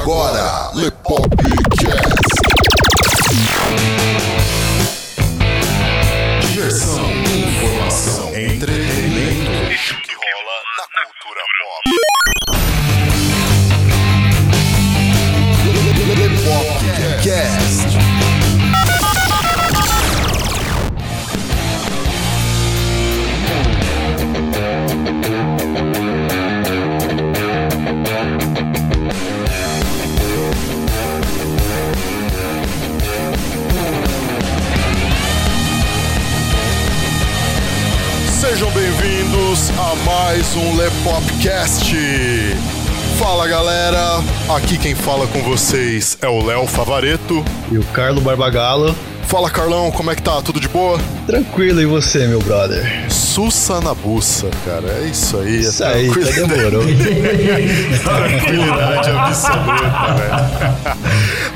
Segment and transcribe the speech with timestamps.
[0.00, 1.89] agora, Lepopcast.
[45.00, 47.42] Fala com vocês é o Léo Favareto.
[47.70, 48.94] E o Carlo Barbagalo.
[49.22, 50.42] Fala Carlão, como é que tá?
[50.42, 50.98] Tudo de boa?
[51.26, 53.06] Tranquilo, e você, meu brother?
[53.08, 54.88] Sussa na buça, cara.
[54.88, 55.60] É isso aí.
[55.60, 56.82] Isso é aí, tá demorou.
[58.02, 60.99] Tranquilidade absoluta, velho.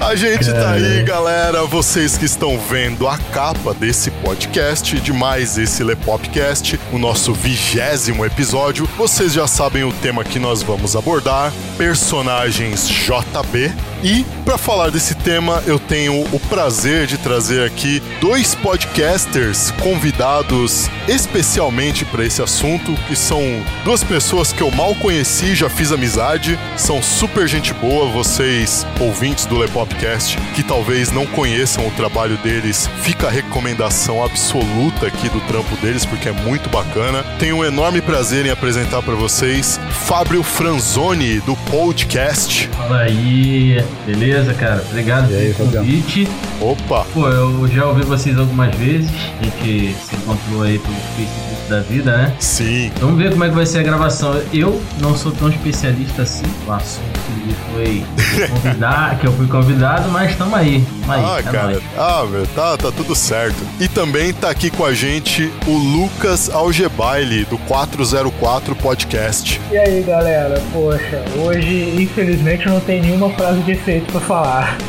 [0.05, 1.65] A gente tá aí, galera.
[1.65, 8.23] Vocês que estão vendo a capa desse podcast, de mais esse Lepopcast, o nosso vigésimo
[8.23, 13.73] episódio, vocês já sabem o tema que nós vamos abordar: personagens JB.
[14.03, 20.91] E para falar desse tema, eu tenho o prazer de trazer aqui dois podcasters convidados
[21.09, 23.41] especialmente para esse assunto, que são
[23.83, 29.47] duas pessoas que eu mal conheci, já fiz amizade, são super gente boa, vocês ouvintes
[29.47, 29.57] do
[29.95, 35.77] Lepopcast, que talvez não conheçam o trabalho deles, fica a recomendação absoluta aqui do trampo
[35.77, 37.23] deles, porque é muito bacana.
[37.39, 42.69] Tenho um enorme prazer em apresentar para vocês Fábio Franzoni do podcast.
[42.69, 44.85] Fala aí, beleza, cara?
[44.91, 46.29] Obrigado E aí, pelo convite.
[46.61, 49.11] Opa, Pô, eu já ouvi vocês algumas vezes.
[49.41, 52.33] A gente se encontrou aí pelo Facebook da vida, né?
[52.39, 52.91] sim.
[53.01, 54.41] Vamos ver como é que vai ser a gravação.
[54.53, 58.05] Eu não sou tão especialista assim no assunto que foi
[58.49, 60.85] convidar, que eu fui convidado, mas estamos aí.
[61.01, 61.83] Tamo aí, Ah, é cara, nóis.
[61.99, 63.57] ah, meu, tá, tá tudo certo.
[63.81, 69.61] E também tá aqui com a gente o Lucas Algebaile, do 404 Podcast.
[69.71, 74.77] E aí galera, poxa, hoje infelizmente não tem nenhuma frase de efeito pra falar.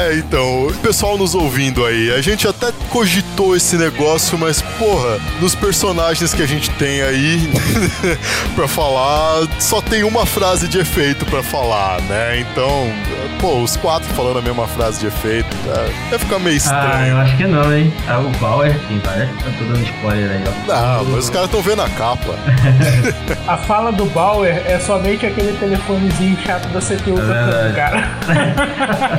[0.00, 5.18] É, então, o pessoal nos ouvindo aí, a gente até cogitou esse negócio, mas porra,
[5.40, 7.50] dos personagens que a gente tem aí
[8.56, 12.40] pra falar, só tem uma frase de efeito pra falar, né?
[12.40, 12.90] Então,
[13.40, 16.56] pô, os quatro falando a mesma frase de efeito, é, vai ficar meio Ah, eu
[16.56, 17.16] estranho.
[17.18, 17.92] acho que não, hein?
[18.08, 19.28] Ah, o Bauer, tem várias.
[19.28, 20.72] Eu tô dando spoiler aí, ó.
[20.72, 22.34] Não, mas os caras estão vendo a capa.
[23.46, 28.08] A fala do Bauer é somente aquele telefonezinho chato da CPU É cara.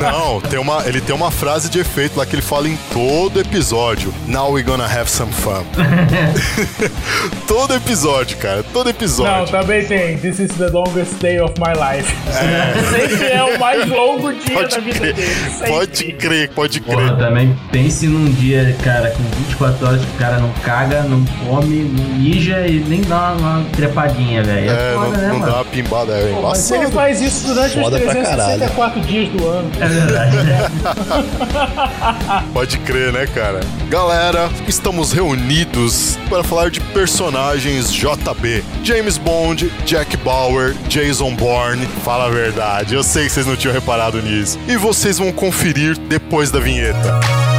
[0.02, 3.40] Não, tem uma, ele tem uma frase de efeito lá que ele fala em todo
[3.40, 4.14] episódio.
[4.28, 5.64] Now we gonna have some fun.
[7.48, 8.64] todo episódio, cara.
[8.72, 9.48] Todo Não, episódio.
[9.52, 10.18] também tem.
[10.18, 12.12] This is the longest day of my life.
[12.92, 15.36] Sempre é o mais longo dia Pode da vida crer, dele.
[15.52, 15.68] sempre.
[15.70, 17.18] pode crer, pode Porra, crer.
[17.18, 21.84] também pense num dia, cara, com 24 horas que o cara não caga, não come,
[21.84, 24.70] não mija e nem dá uma, uma trepadinha, velho.
[24.70, 25.56] É, não, foda, né, não dá mano?
[25.58, 26.96] uma pimbada, é Pô, Mas ele embaçado.
[26.96, 29.72] faz isso durante Foda os pra 364 dias do ano.
[29.80, 30.38] É verdade.
[32.54, 33.62] Pode crer, né, cara?
[33.90, 38.64] Galera, estamos reunidos para falar de personagens JB.
[38.84, 41.86] James Bond, Jack Bauer, Jason Bourne.
[42.04, 44.60] Fala a verdade, eu sei que vocês não tinham reparado nisso.
[44.68, 47.51] E vocês vão conferir depois da vinheta.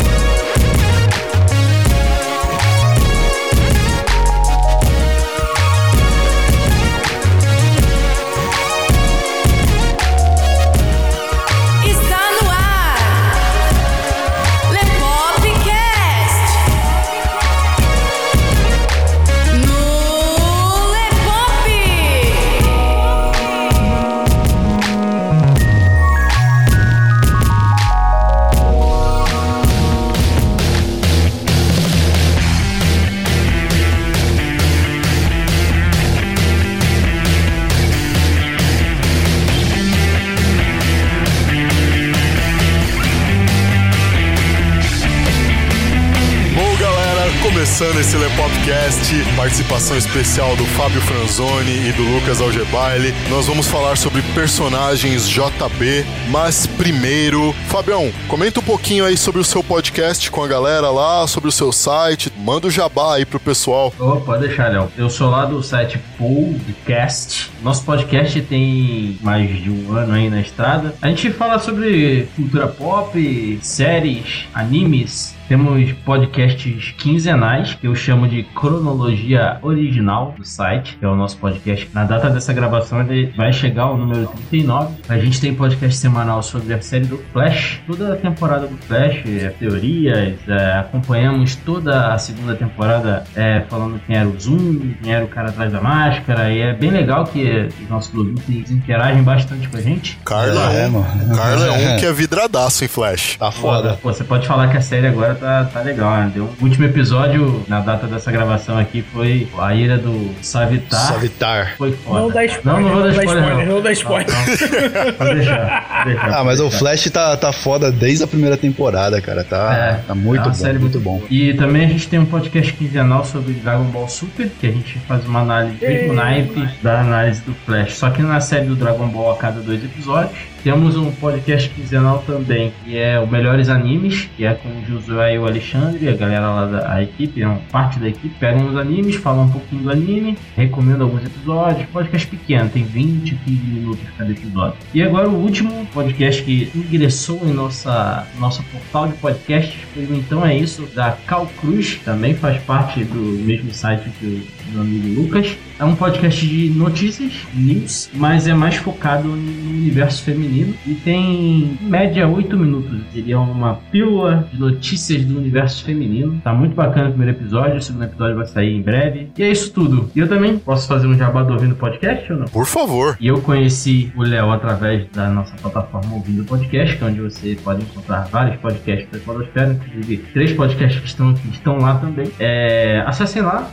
[47.82, 47.91] Alexa.
[48.02, 53.14] Começando esse Lepopcast, participação especial do Fábio Franzoni e do Lucas Algebaile.
[53.30, 59.44] Nós vamos falar sobre personagens JB, mas primeiro, Fabião, comenta um pouquinho aí sobre o
[59.44, 63.38] seu podcast com a galera lá, sobre o seu site, manda o jabá aí pro
[63.38, 63.92] pessoal.
[63.98, 64.90] Ô, pode deixar, Léo.
[64.96, 67.50] Eu sou lá do site Podcast.
[67.62, 70.94] Nosso podcast tem mais de um ano aí na estrada.
[71.00, 78.42] A gente fala sobre cultura pop, séries, animes, Temos podcasts quinzenais, que eu chamo de
[78.42, 81.90] cronologia original do site, que é o nosso podcast.
[81.92, 84.94] Na data dessa gravação ele vai chegar ao número 39.
[85.10, 89.20] A gente tem podcast semanal sobre a série do Flash, toda a temporada do Flash,
[89.26, 95.12] é, teorias, é, acompanhamos toda a segunda temporada é, falando quem era o Zoom, quem
[95.12, 99.22] era o cara atrás da máscara, e é bem legal que os nossos ouvintes interagem
[99.22, 100.18] bastante com a gente.
[100.24, 101.36] Carla É, é, um, mano.
[101.36, 103.36] Carla é um que é vidradaço em Flash.
[103.36, 103.98] Tá foda.
[104.02, 106.30] Pô, você pode falar que a série agora tá, tá legal, né?
[106.34, 111.00] Deu- O último episódio, na data dessa gravação aqui, foi a ira do Savitar.
[111.00, 111.74] Savitar.
[111.76, 112.20] Foi foda.
[112.20, 113.66] Não dá spoiler, Não, não vou dar spoiler, não.
[113.66, 114.26] não dá spoiler.
[114.28, 115.12] Não, não.
[115.12, 115.86] Pode deixar,
[116.32, 116.70] Ah, mas o.
[116.70, 119.44] Flash tá, tá foda desde a primeira temporada, cara.
[119.44, 121.22] Tá, É, tá muito é bom, série muito bom.
[121.30, 124.98] E também a gente tem um podcast quinzenal sobre Dragon Ball Super, que a gente
[125.00, 125.76] faz uma análise
[126.06, 127.94] do naipe da análise do Flash.
[127.96, 130.51] Só que na série do Dragon Ball a cada dois episódios.
[130.62, 135.34] Temos um podcast quinzenal também, que é o Melhores Animes, que é com o Josué
[135.34, 138.76] e o Alexandre, a galera lá da equipe, é uma parte da equipe, pegam os
[138.76, 141.88] animes, falam um pouquinho do anime, recomendo alguns episódios.
[141.88, 144.78] Podcast pequeno, tem 20, 15 minutos cada episódio.
[144.94, 150.56] E agora o último podcast que ingressou em nossa nosso portal de podcasts Então É
[150.56, 155.56] Isso, da Cal Cruz, também faz parte do mesmo site que o meu amigo Lucas.
[155.78, 161.22] É um podcast de notícias, news, mas é mais focado no universo feminino e tem
[161.22, 163.00] em média 8 minutos.
[163.12, 166.40] Seria uma pílula de notícias do universo feminino.
[166.44, 169.30] Tá muito bacana o primeiro episódio, o segundo episódio vai sair em breve.
[169.36, 170.10] E é isso tudo.
[170.14, 172.46] E eu também posso fazer um jabá do ouvindo podcast ou não?
[172.46, 173.16] Por favor.
[173.20, 177.56] E eu conheci o Léo através da nossa plataforma Ouvindo Podcast, que é onde você
[177.62, 182.30] pode encontrar vários podcasts da Podosfera, inclusive três podcasts que estão aqui estão lá também.
[182.38, 183.68] É, acessem lá,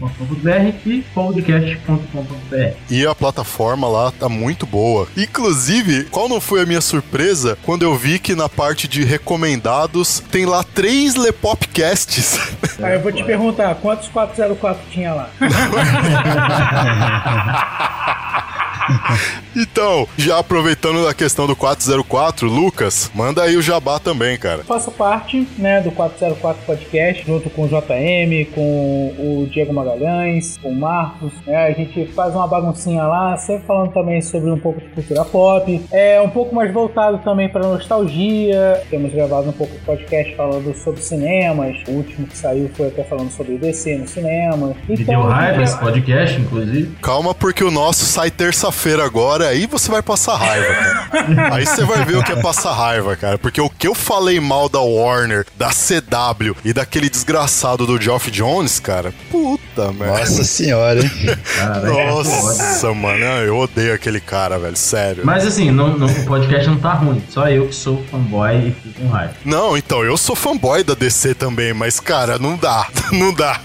[0.00, 2.76] ouvindopodcast.com.br e podcast.com.br.
[2.90, 5.08] E a plataforma lá tá muito boa.
[5.16, 10.22] Inclusive, qual não foi a minha surpresa quando eu vi que na parte de recomendados
[10.30, 12.38] tem lá três Lepopcasts.
[12.80, 15.30] Aí eu vou te perguntar, quantos 404 tinha lá?
[19.62, 24.62] então, já aproveitando a questão do 404, Lucas, manda aí o jabá também, cara.
[24.64, 30.70] Faço parte né, do 404 Podcast, junto com o JM, com o Diego Magalhães, com
[30.70, 31.32] o Marcos.
[31.46, 35.24] né, a gente faz uma baguncinha lá, sempre falando também sobre um pouco de cultura
[35.24, 35.80] pop.
[35.92, 38.82] É um pouco mais voltado também para nostalgia.
[38.90, 41.76] Temos gravado um pouco de podcast falando sobre cinemas.
[41.88, 44.74] O último que saiu foi até falando sobre DC no cinema.
[44.88, 46.90] Então, deu raiva gente- esse podcast, inclusive.
[47.02, 51.54] Calma, porque o nosso sai terça-feira agora, aí você vai passar raiva, cara.
[51.54, 53.38] aí você vai ver o que é passar raiva, cara.
[53.38, 58.30] Porque o que eu falei mal da Warner, da CW e daquele desgraçado do Geoff
[58.30, 60.18] Jones, cara, puta merda.
[60.20, 61.10] Nossa senhora, hein?
[61.84, 65.24] Nossa, mano, eu odeio aquele cara, velho, sério.
[65.24, 67.22] Mas assim, não, não- o podcast não tá ruim.
[67.28, 69.34] Só eu que sou fanboy e fico com raiva.
[69.44, 73.60] Não, então, eu sou fanboy da DC também, mas, cara, não dá, não dá.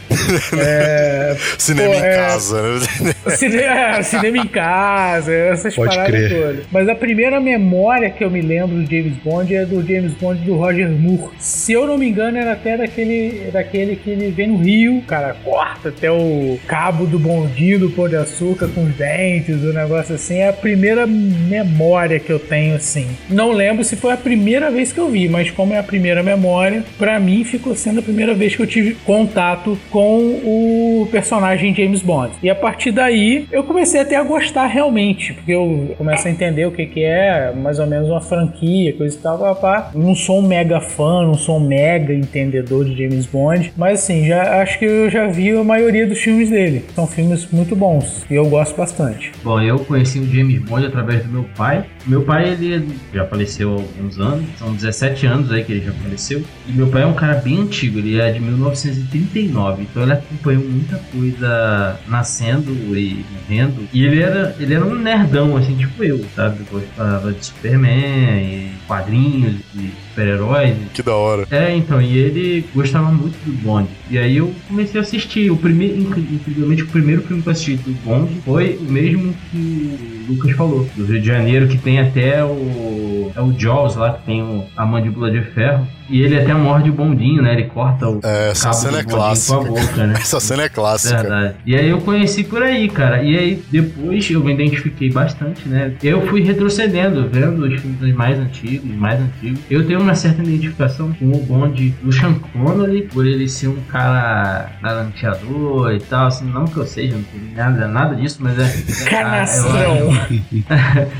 [0.59, 2.16] É, Cinema Pô, em é.
[2.16, 3.14] casa, né?
[3.37, 6.31] Cine- é, cinema em casa, essas Pode paradas crer.
[6.43, 6.64] todas.
[6.71, 10.40] Mas a primeira memória que eu me lembro do James Bond é do James Bond
[10.45, 11.33] do Roger Moore.
[11.38, 15.35] Se eu não me engano, era até daquele, daquele que ele vem no Rio, cara,
[15.45, 20.14] corta até o cabo do bondinho do Pão de Açúcar com os dentes, o negócio
[20.14, 20.38] assim.
[20.38, 23.07] É a primeira memória que eu tenho, assim.
[23.28, 26.23] Não lembro se foi a primeira vez que eu vi, mas como é a primeira
[26.23, 31.75] memória, pra mim ficou sendo a primeira vez que eu tive contato com o personagem
[31.75, 32.33] James Bond.
[32.42, 36.66] E a partir daí eu comecei até a gostar realmente, porque eu começo a entender
[36.66, 39.90] o que, que é mais ou menos uma franquia, coisa e tal, pá, pá.
[39.94, 44.26] Não sou um mega fã, não sou um mega entendedor de James Bond, mas assim,
[44.26, 46.85] já acho que eu já vi a maioria dos filmes dele.
[46.94, 49.33] São filmes muito bons e eu gosto bastante.
[49.42, 51.85] Bom, eu conheci o James Bond através do meu pai.
[52.06, 55.92] Meu pai, ele já faleceu há alguns anos, são 17 anos aí que ele já
[55.92, 56.42] faleceu.
[56.68, 60.62] E meu pai é um cara bem antigo, ele é de 1939, então ele acompanhou
[60.64, 63.88] muita coisa nascendo e morrendo.
[63.92, 66.58] E ele era, ele era um nerdão, assim, tipo eu, sabe?
[66.70, 70.75] Gostava de Superman, e quadrinhos, e super-heróis.
[70.92, 71.46] Que da hora.
[71.50, 73.88] É, então, e ele gostava muito do Bond.
[74.11, 75.50] E aí eu comecei a assistir.
[75.50, 79.34] O primeiro, incri- incrivelmente, o primeiro filme que eu assisti do Bond foi o mesmo
[79.50, 83.31] que Lucas falou, do Rio de Janeiro, que tem até o.
[83.37, 85.87] É o Jaws lá, que tem o- a mandíbula de ferro.
[86.08, 87.52] E ele até morde o bondinho, né?
[87.54, 89.56] Ele corta o É, essa cabo cena do é clássica.
[89.58, 90.14] com a boca, né?
[90.18, 91.16] Essa cena é clássica.
[91.23, 91.54] Verdade.
[91.64, 93.23] E aí eu conheci por aí, cara.
[93.23, 95.92] E aí depois eu me identifiquei bastante, né?
[96.02, 99.61] Eu fui retrocedendo, vendo os filmes mais antigos, mais antigos.
[99.70, 103.80] Eu tenho uma certa identificação com o Bond do Sean Connery, por ele ser um
[103.90, 106.26] cara galanteador e tal.
[106.26, 109.04] Assim, não que eu seja, não tenho nada, nada disso, mas é.
[109.08, 110.11] Canastrão.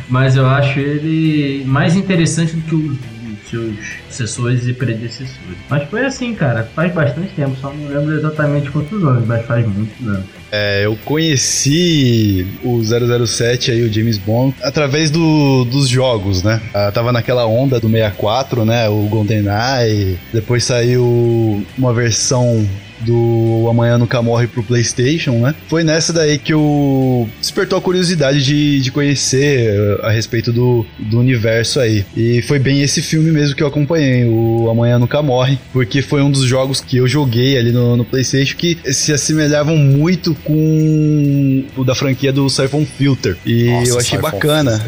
[0.09, 3.14] mas eu acho ele mais interessante do que os
[3.55, 3.77] seus
[4.09, 5.59] sucessores e predecessores.
[5.69, 6.65] Mas foi assim, cara.
[6.75, 10.27] Faz bastante tempo, só não lembro exatamente quantos anos, mas faz muitos anos.
[10.57, 16.61] É, eu conheci o 007 aí, o James Bond, através do, dos jogos, né?
[16.73, 18.89] Ah, tava naquela onda do 64, né?
[18.89, 20.17] O GoldenEye.
[20.33, 22.65] Depois saiu uma versão
[23.05, 25.55] do Amanhã Nunca Morre pro PlayStation, né?
[25.69, 30.85] Foi nessa daí que eu despertou a curiosidade de, de conhecer eh, a respeito do,
[30.99, 32.05] do universo aí.
[32.17, 36.23] E foi bem esse filme mesmo que eu acompanhei, o Amanhã Nunca Morre, porque foi
[36.23, 41.65] um dos jogos que eu joguei ali no, no PlayStation que se assemelhavam muito com
[41.77, 43.37] o da franquia do Siphon Filter.
[43.45, 44.81] E Nossa, eu achei Siphon bacana.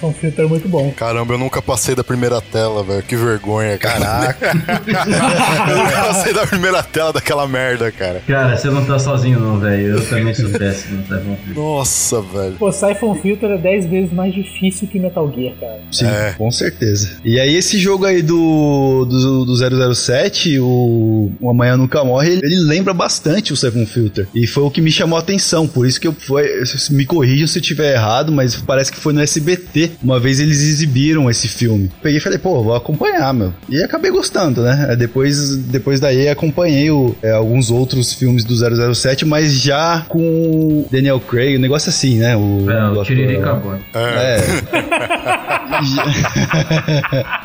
[0.00, 0.90] Foi um filtro muito bom.
[0.96, 3.02] Caramba, eu nunca passei da primeira tela, velho.
[3.02, 4.34] Que vergonha, cara.
[4.34, 4.52] Caraca.
[5.70, 8.22] eu nunca passei da primeira tela daquela merda, cara.
[8.26, 9.98] Cara, você não tá sozinho não, velho.
[9.98, 11.36] Eu também sou péssimo, tá bom?
[11.54, 12.54] Nossa, velho.
[12.58, 15.80] Pô, Siphon Filter é 10 vezes mais difícil que Metal Gear, cara.
[15.92, 16.34] Sim, É.
[16.36, 17.18] com certeza.
[17.24, 22.40] E aí esse jogo aí do, do, do 007, o, o Amanhã Nunca Morre, ele,
[22.44, 24.26] ele lembra bastante o Seven Filter.
[24.34, 26.48] E foi o que me chamou a atenção, por isso que eu foi,
[26.90, 29.92] me corrijam se eu estiver errado, mas parece que foi no SBT.
[30.02, 31.90] Uma vez eles exibiram esse filme.
[32.02, 33.52] Peguei e falei, pô, vou acompanhar, meu.
[33.68, 34.94] E acabei gostando, né?
[34.96, 38.54] Depois, depois daí acompanhei o- é, alguns outros filmes do
[38.94, 42.36] 007, mas já com o Daniel Craig, um negócio assim, né?
[42.36, 43.60] O, É, o o Tiririca.
[43.94, 44.44] É, É.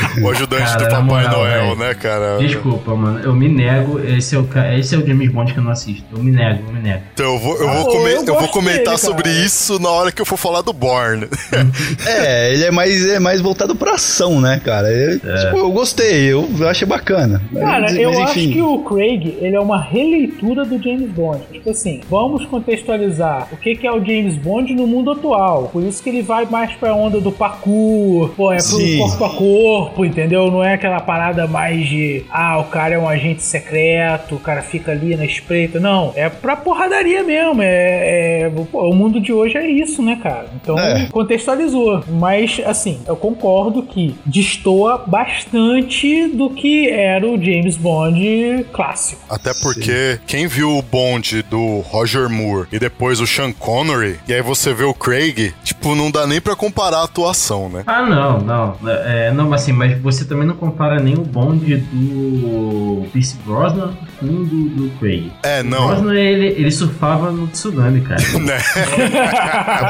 [0.22, 1.76] o ajudante Cara, do Papai moral, Noel, velho.
[1.76, 2.38] né, cara?
[2.38, 3.20] Desculpa, mano.
[3.20, 3.98] Eu me nego.
[4.00, 6.04] Esse é o, esse é o James Bond que eu não assisto.
[6.12, 7.02] Eu me nego, eu me nego.
[7.14, 9.88] Então eu vou, eu Ah, vou, come- eu eu vou comentar dele, sobre isso na
[9.90, 11.26] hora que eu for falar do Born.
[12.06, 14.88] É, ele é mais, é mais voltado pra ação, né, cara?
[14.90, 17.40] Eu, tipo, eu gostei, eu achei bacana.
[17.54, 21.40] Cara, Mas- eu mas, acho que o Craig, ele é uma releitura do James Bond.
[21.52, 25.68] Tipo assim, vamos contextualizar o que, que é o James Bond no mundo atual.
[25.72, 28.98] Por isso que ele vai mais pra onda do parkour, pô, é pro Sim.
[28.98, 30.50] corpo a corpo, corpo, entendeu?
[30.50, 34.62] Não é aquela parada mais de ah, o cara é um agente secreto, o cara
[34.62, 35.80] fica ali na espreita.
[35.80, 37.62] Não, é pra porradaria mesmo.
[37.62, 40.46] É, é- pô, o mundo de hoje é isso, né, cara?
[40.60, 41.06] Então É.
[41.10, 42.04] contextualizou.
[42.08, 49.20] Mas, assim, eu concordo que destoa bastante do que era o James Bond clássico.
[49.30, 54.34] Até porque quem viu o Bond do Roger Moore e depois o Sean Connery, e
[54.34, 57.82] aí você vê o Craig, tipo, não dá nem pra comparar a atuação, né?
[57.86, 58.76] Ah, não, não.
[58.88, 64.26] É, não, assim, mas você também não compara nem o bonde do Pierce Brosnan com
[64.26, 65.30] o do, do Craig.
[65.42, 65.88] É, O não.
[65.88, 68.20] Brosnan, ele, ele surfava no tsunami, cara.
[68.40, 68.58] né?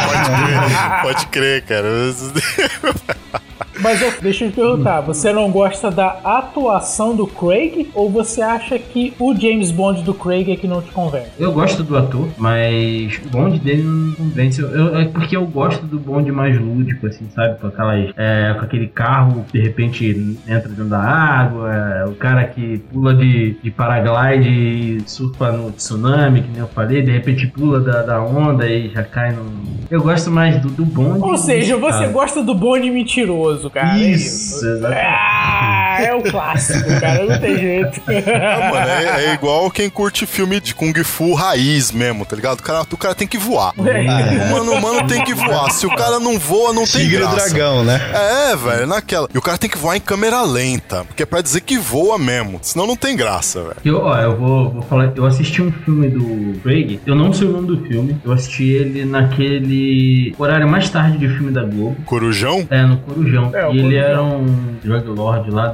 [0.06, 1.88] pode crer, pode crer, cara.
[3.80, 8.42] Mas eu, deixa eu te perguntar, você não gosta da atuação do Craig ou você
[8.42, 11.30] acha que o James Bond do Craig é que não te convence?
[11.38, 14.60] Eu gosto do ator, mas o bonde dele não convence.
[14.60, 17.58] Eu, eu- é porque eu gosto do bonde mais lúdico, assim, sabe?
[17.60, 18.10] Com aquelas.
[18.16, 22.78] é, com aquele carro que de repente entra dentro da água, é, o cara que
[22.92, 27.80] pula de, de paraglide e surfa no tsunami, que nem eu falei, de repente pula
[27.80, 29.44] da, da onda e já cai no.
[29.90, 31.20] Eu gosto mais do, do bonde.
[31.22, 32.08] Ou seja, você cara.
[32.12, 33.98] gosta do Bond mentiroso, cara.
[33.98, 35.06] é Isso, exatamente.
[35.06, 37.24] Ah, é o clássico, cara.
[37.24, 38.00] Não tem jeito.
[38.08, 42.60] Ah, mano, é, é igual quem curte filme de Kung Fu raiz mesmo, tá ligado?
[42.60, 43.72] O cara, o cara tem que voar.
[43.76, 45.70] O mano, o mano tem que voar.
[45.70, 47.36] Se o cara não voa, não tem Tigre e graça.
[47.50, 48.00] dragão, né?
[48.52, 49.28] É, velho, naquela.
[49.32, 52.18] E o cara tem que voar em câmera lenta, porque é pra dizer que voa
[52.18, 52.58] mesmo.
[52.62, 53.76] Senão não tem graça, velho.
[53.84, 55.12] Eu, ó, eu vou, vou falar.
[55.14, 57.00] Eu assisti um filme do Craig.
[57.06, 58.16] Eu não sei o nome do filme.
[58.24, 61.96] Eu assisti ele naquele horário mais tarde de filme da Globo.
[62.04, 62.66] Corujão?
[62.70, 63.50] É, no Corujão.
[63.54, 64.00] É, e ele Corujão.
[64.00, 65.68] era um drug lord lá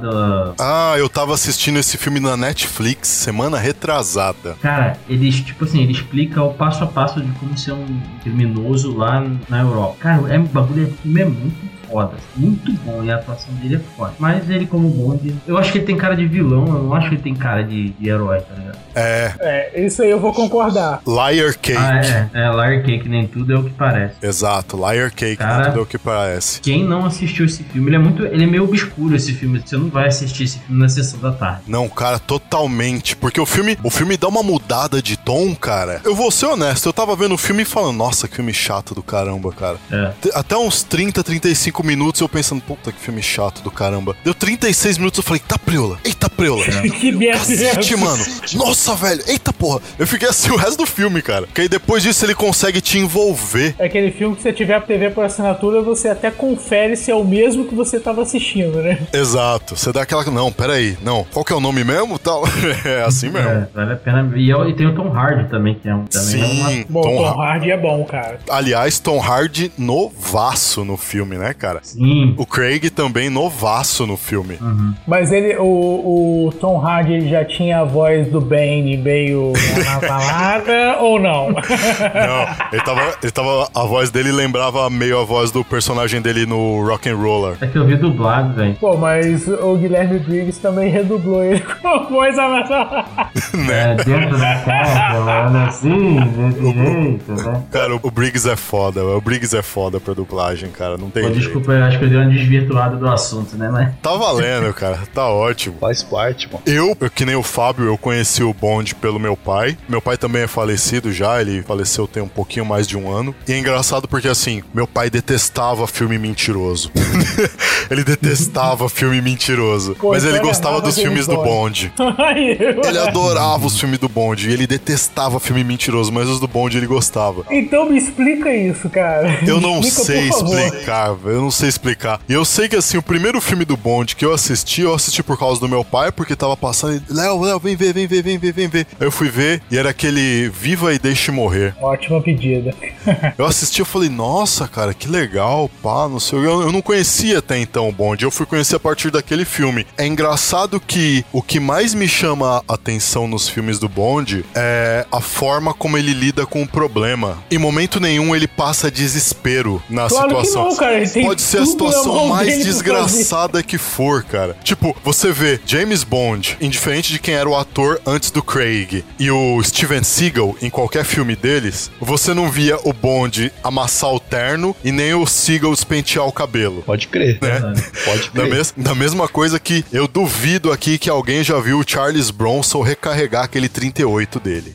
[0.59, 4.57] Ah, eu tava assistindo esse filme na Netflix semana retrasada.
[4.61, 8.97] Cara, eles, tipo assim, ele explica o passo a passo de como ser um criminoso
[8.97, 9.97] lá na Europa.
[10.01, 12.15] Cara, é, o bagulho é, é muito foda.
[12.37, 14.15] Muito bom e a atuação dele é foda.
[14.19, 17.09] Mas ele, como Bond, eu acho que ele tem cara de vilão, eu não acho
[17.09, 18.79] que ele tem cara de, de herói, tá ligado?
[18.97, 21.01] É, É, isso aí eu vou concordar.
[21.07, 21.77] Liar Cake.
[21.79, 22.31] Ah, é.
[22.35, 24.15] É, Larry Cake, nem tudo é o que parece.
[24.23, 25.67] Exato, Liar Cake, Cara.
[25.67, 26.61] tudo é o que parece.
[26.61, 28.25] Quem não assistiu esse filme, ele é muito.
[28.25, 29.63] Ele é meio obscuro esse filme.
[29.65, 31.63] Você não vai assistir esse filme na sessão da tarde.
[31.67, 33.17] Não, cara, totalmente.
[33.17, 36.01] Porque o filme, o filme dá uma mudada de tom, cara.
[36.05, 38.95] Eu vou ser honesto, eu tava vendo o filme e falando, nossa, que filme chato
[38.95, 39.79] do caramba, cara.
[39.91, 40.13] É.
[40.35, 44.17] Até uns 30, 35 minutos eu pensando, puta, que filme chato do caramba.
[44.25, 46.65] Deu 36 minutos eu falei, eita preula, eita preula.
[47.01, 48.25] que merda é Cacete, mano.
[48.55, 49.23] Nossa, velho.
[49.27, 49.81] Eita porra.
[49.99, 51.47] Eu fiquei assim o resto do filme, cara.
[51.53, 53.75] Que aí depois disso ele consegue te envolver.
[53.79, 57.25] É aquele filme que você tiver TV por assinatura, você até confere se é o
[57.25, 58.99] mesmo que você tava assistindo, né?
[59.13, 59.77] Exato.
[59.77, 60.25] Você dá aquela.
[60.25, 60.97] Não, peraí.
[61.03, 61.25] Não.
[61.33, 62.19] Qual que é o nome mesmo?
[62.19, 62.43] Tal.
[62.85, 63.49] É assim mesmo.
[63.49, 64.33] É, vale a pena.
[64.37, 66.05] E, é- e tem o Tom Hardy também, que é um.
[66.05, 66.85] Também é uma- Sim.
[66.89, 68.39] Bom, Tom Tom, Har- Hardy é bom, cara.
[68.49, 71.74] Aliás, Tom Hardy novaço no filme, né, cara?
[71.83, 72.35] Sim.
[72.37, 74.59] O Craig também novaço no filme.
[75.07, 79.53] Mas ele, o, o Tom Hardy já tinha a voz do Bane meio
[79.85, 81.51] nasalada ou não?
[81.55, 83.69] Não, ele tava, ele tava.
[83.75, 87.57] A voz dele lembrava meio a voz do personagem dele no Rock and Roller.
[87.61, 88.75] É que eu vi dublado, velho.
[88.77, 93.29] Pô, mas o Guilherme Briggs também redublou ele com a voz anasalada.
[93.71, 97.63] É, dentro da casa, olha assim, desse jeito, né?
[97.71, 99.05] Cara, o Briggs é foda.
[99.05, 100.97] O Briggs é foda pra dublagem, cara.
[100.97, 101.54] Não tem Pô, jeito.
[101.55, 103.69] Desculpa, eu acho que eu dei uma desvirtuada do assunto, né?
[103.71, 103.95] Mas.
[104.03, 105.01] Tá valendo, cara.
[105.13, 105.77] Tá ótimo.
[105.81, 106.63] Faz parte, mano.
[106.67, 109.77] Eu, eu, que nem o Fábio, eu conheci o Bond pelo meu pai.
[109.89, 113.35] Meu pai também é falecido já, ele faleceu tem um pouquinho mais de um ano.
[113.47, 116.91] E é engraçado porque, assim, meu pai detestava filme mentiroso.
[117.91, 119.95] ele detestava filme mentiroso.
[119.95, 121.93] Pô, mas então ele ele gostava dos filmes do Bond.
[122.35, 124.49] Ele adorava os filmes do Bond.
[124.49, 127.45] E ele detestava filme mentiroso, mas os do Bond ele gostava.
[127.51, 129.39] Então me explica isso, cara.
[129.47, 132.21] Eu não explica, sei explicar, velho, eu não sei explicar.
[132.29, 135.23] E eu sei que assim, o primeiro filme do Bond que eu assisti, eu assisti
[135.23, 138.23] por causa do meu pai, porque tava passando, e, Léo, Léo, vem ver, vem ver,
[138.23, 138.87] vem ver, vem ver.
[138.99, 141.75] Aí eu fui ver e era aquele Viva e Deixe Morrer.
[141.81, 142.75] Ótima pedida.
[143.37, 146.39] Eu assisti e falei, nossa, cara, que legal, pá, não sei.
[146.39, 149.87] Eu, eu não conhecia até então o Bond, eu fui conhecer a partir daquele filme.
[149.99, 155.07] É engraçado que o que mais me chama a atenção nos filmes do Bond é
[155.13, 157.39] a forma como ele lida com o problema.
[157.51, 160.69] Em momento nenhum ele passa desespero na Claro que situação.
[160.69, 164.57] não, cara, ele tem Pode ser a na situação mais desgraçada que for, cara.
[164.63, 169.31] Tipo, você vê James Bond, indiferente de quem era o ator antes do Craig, e
[169.33, 174.77] o Steven Seagal em qualquer filme deles, você não via o Bond amassar o terno
[174.85, 176.83] e nem o Seagal despentear o cabelo.
[176.83, 177.39] Pode crer.
[177.43, 177.61] Né?
[178.05, 178.55] Pode Da, crer.
[178.55, 182.81] mes da mesma coisa que eu duvido aqui que alguém já viu o Charles Bronson
[182.81, 184.73] recarregar aquele 38 dele.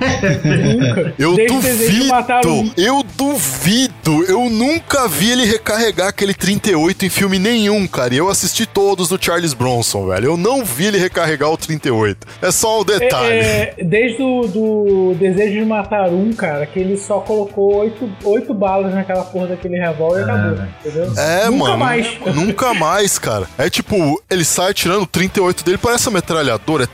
[0.00, 1.14] Nunca.
[1.18, 2.62] Eu Desde o desejo de matar um.
[2.64, 8.14] duvido, eu duvido, eu nunca vi ele recarregar aquele 38 em filme nenhum, cara.
[8.14, 10.26] E eu assisti todos do Charles Bronson, velho.
[10.26, 12.26] Eu não vi ele recarregar o 38.
[12.42, 13.32] É só um detalhe.
[13.34, 18.10] É, é, desde o do Desejo de Matar Um, cara, que ele só colocou oito,
[18.24, 20.54] oito balas naquela porra daquele revólver e acabou.
[20.56, 20.68] velho.
[20.84, 21.12] Entendeu?
[21.16, 21.78] É, Nunca mano.
[21.78, 22.06] mais.
[22.34, 23.46] Nunca mais, cara.
[23.58, 26.84] É tipo, ele sai tirando o 38 dele, parece uma metralhadora.
[26.84, 26.86] É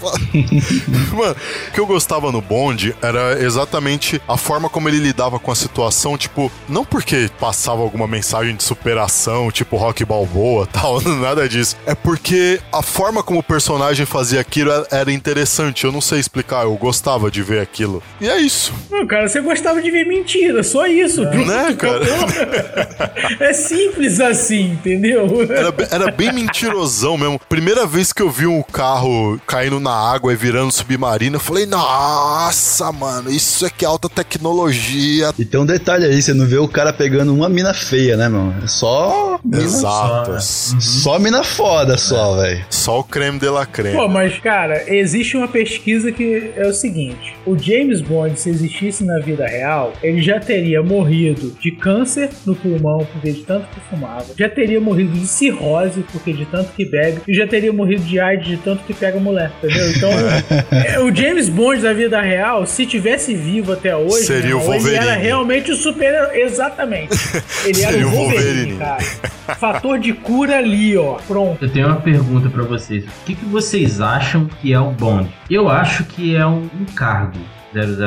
[1.14, 1.36] Mano,
[1.68, 5.54] o que eu gostava no Bond era exatamente a forma como ele lidava com a
[5.54, 11.76] situação, tipo, não porque passava alguma mensagem de superação, tipo Rock Balboa tal, nada disso.
[11.86, 15.84] É porque a forma como o personagem fazia aquilo era- interessante.
[15.84, 18.02] Eu não sei explicar, eu gostava de ver aquilo.
[18.20, 18.72] E é isso.
[18.90, 21.22] Não, cara, você gostava de ver mentira, só isso.
[21.28, 22.04] Pronto, Né, cara?
[23.40, 25.26] É simples assim, entendeu?
[25.50, 27.40] Era, era bem mentirosão mesmo.
[27.48, 31.66] Primeira vez que eu vi um carro caindo na água e virando submarino, eu falei,
[31.66, 35.32] nossa, mano, isso é que é alta tecnologia.
[35.38, 38.28] E tem um detalhe aí, você não vê o cara pegando uma mina feia, né,
[38.28, 38.52] meu?
[38.64, 39.38] É só.
[39.44, 40.40] Mina, Exato.
[40.40, 42.64] Só mina foda, só, velho.
[42.70, 43.96] Só o creme de la creme.
[43.96, 49.04] Pô, mas, cara, existe uma pesquisa que é o seguinte: o James Bond, se existisse
[49.04, 53.80] na vida real, ele já teria morrido de câncer no pulmão, porque de tanto que
[53.90, 58.02] fumava, já teria morrido de cirrose, porque de tanto que bebe, e já teria morrido
[58.02, 59.90] de AIDS de tanto que pega mulher, entendeu?
[59.90, 60.10] Então,
[61.06, 64.74] o James Bond da vida real, se tivesse vivo até hoje, Seria meu o irmão,
[64.76, 65.22] ele era Wolverine.
[65.24, 66.30] realmente o super.
[66.34, 67.14] Exatamente.
[67.64, 68.78] Ele era Seria o o Wolverine, Wolverine.
[68.78, 69.56] cara.
[69.58, 71.14] Fator de cura ali, ó.
[71.26, 71.64] Pronto.
[71.64, 73.04] Eu tenho uma pergunta pra vocês.
[73.04, 75.28] O que, que vocês acham que é o Bond?
[75.50, 77.38] Eu acho que é um, um cargo.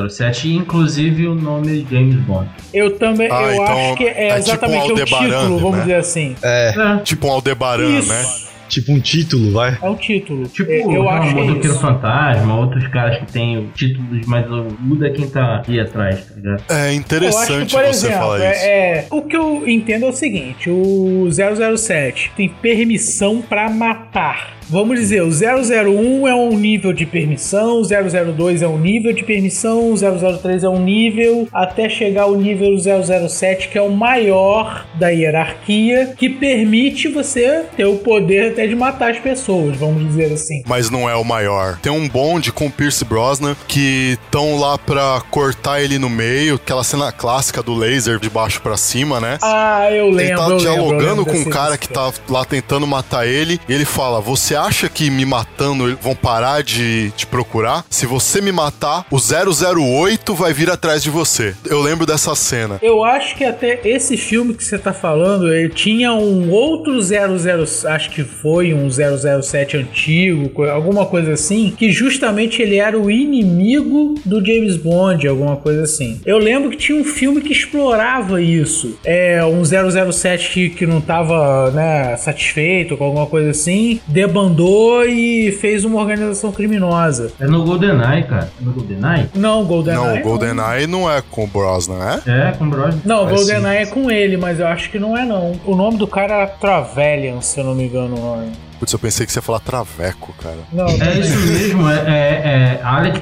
[0.09, 2.49] 007 e inclusive o nome é James Bond.
[2.73, 5.75] Eu também, Ah, eu então acho que é, é tipo exatamente um o título, vamos
[5.75, 5.81] né?
[5.81, 6.35] dizer assim.
[6.41, 8.07] É, É, Tipo um Aldebaran, Isso.
[8.07, 8.25] né?
[8.67, 9.77] Tipo um título, vai.
[9.81, 10.47] É o título.
[10.47, 11.79] tipo É, eu o acho que é Motoqueiro isso.
[11.81, 14.45] Fantasma, outros caras que têm títulos, mas
[14.79, 16.63] muda quem tá ali atrás, tá ligado?
[16.69, 18.65] É Eu acho que, interessante por você exemplo, falar é- isso.
[18.65, 24.56] é, o que eu entendo é o seguinte: o 007 tem permissão pra matar.
[24.69, 29.23] Vamos dizer, o 001 é um nível de permissão, o 002 é um nível de
[29.23, 34.85] permissão, o 003 é um nível, até chegar ao nível 007, que é o maior
[34.95, 40.33] da hierarquia, que permite você ter o poder até de matar as pessoas, vamos dizer
[40.33, 40.63] assim.
[40.65, 41.79] Mas não é o maior.
[41.79, 46.55] Tem um bonde com o Pierce Brosnan que estão lá pra cortar ele no meio,
[46.55, 49.37] aquela cena clássica do laser de baixo pra cima, né?
[49.41, 50.23] Ah, eu lembro.
[50.23, 53.61] Ele tá lembro, dialogando lembro com o dessa cara que tá lá tentando matar ele.
[53.69, 57.85] E ele fala: Você acha que me matando vão parar de te procurar?
[57.89, 61.55] Se você me matar, o 008 vai vir atrás de você.
[61.65, 62.79] Eu lembro dessa cena.
[62.81, 67.87] Eu acho que até esse filme que você tá falando, ele tinha um outro 00,
[67.87, 74.15] acho que foi um 007 antigo, alguma coisa assim, que justamente ele era o inimigo
[74.25, 76.19] do James Bond, alguma coisa assim.
[76.25, 78.97] Eu lembro que tinha um filme que explorava isso.
[79.03, 83.99] É um 007 que, que não tava, né, satisfeito com alguma coisa assim,
[84.47, 87.31] debandou e fez uma organização criminosa.
[87.39, 88.49] É no GoldenEye, cara.
[88.59, 89.29] É no GoldenEye?
[89.35, 90.05] Não, GoldenEye.
[90.05, 92.49] não, o GoldenEye não é com o Brosnan, é?
[92.49, 93.01] É, com Brosnan.
[93.05, 95.53] Não, o É, GoldenEye é com ele, mas eu acho que não é não.
[95.65, 98.51] O nome do cara era Travelian, se eu não me engano o nome.
[98.79, 100.57] Putz, eu pensei que você ia falar Traveco, cara.
[100.71, 103.21] Não, É isso mesmo, é, é, é Alec.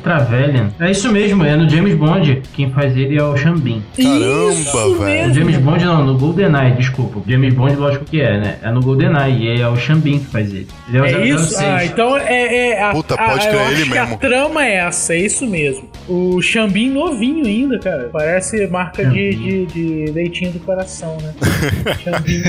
[0.80, 2.42] É isso mesmo, é no James Bond.
[2.54, 3.84] Quem faz ele é o Xambin.
[3.96, 5.32] Caramba, Isso velho.
[5.32, 7.22] O James Bond não, no GoldenEye, desculpa.
[7.28, 8.58] James Bond, lógico que é, né?
[8.62, 10.68] É no GoldenEye e é o Xambin que faz ele.
[10.90, 11.54] Ele é o É isso?
[11.56, 11.62] 006.
[11.64, 12.70] Ah, então é.
[12.72, 14.14] é a, Puta, a- pode eu crer, acho ele que mesmo.
[14.16, 15.90] A trama é essa, é isso mesmo.
[16.08, 18.10] O Xambin novinho ainda, cara.
[18.12, 19.66] Parece marca de, de,
[20.06, 21.34] de leitinho do coração, né?
[22.04, 22.44] Xambin.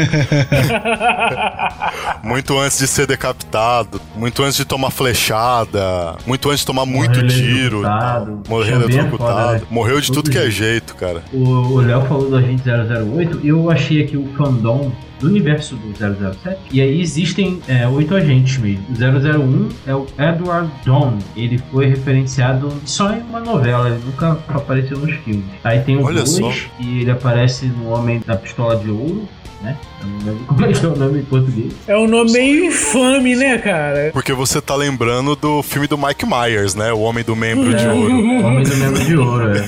[2.23, 7.17] Muito antes de ser decapitado, muito antes de tomar flechada, muito antes de tomar muito
[7.21, 7.83] Morrer tiro.
[8.49, 9.53] Morrer é eletrocutado.
[9.53, 9.61] né?
[9.71, 10.95] Morreu de tudo Todo que é jeito.
[10.95, 11.23] cara.
[11.33, 15.93] O Léo falou do Agente 008 e eu achei aqui o fandom do universo do
[15.97, 16.59] 007.
[16.71, 18.85] E aí existem é, oito agentes mesmo.
[18.91, 21.19] O 001 é o Edward Dawn.
[21.37, 25.45] Ele foi referenciado só em uma novela, ele nunca apareceu nos filmes.
[25.65, 26.51] Aí tem o Olha 2, só.
[26.81, 29.27] e ele aparece no Homem da Pistola de Ouro,
[29.67, 29.77] né?
[30.01, 31.73] Eu não lembro como é que é o nome em português.
[31.89, 34.11] É um nome meio infame, né, cara?
[34.13, 36.93] Porque você tá lembrando do filme do Mike Myers, né?
[36.93, 38.13] O Homem do Membro de É, Ouro.
[38.15, 39.67] o Homem do Membro de Ouro, é.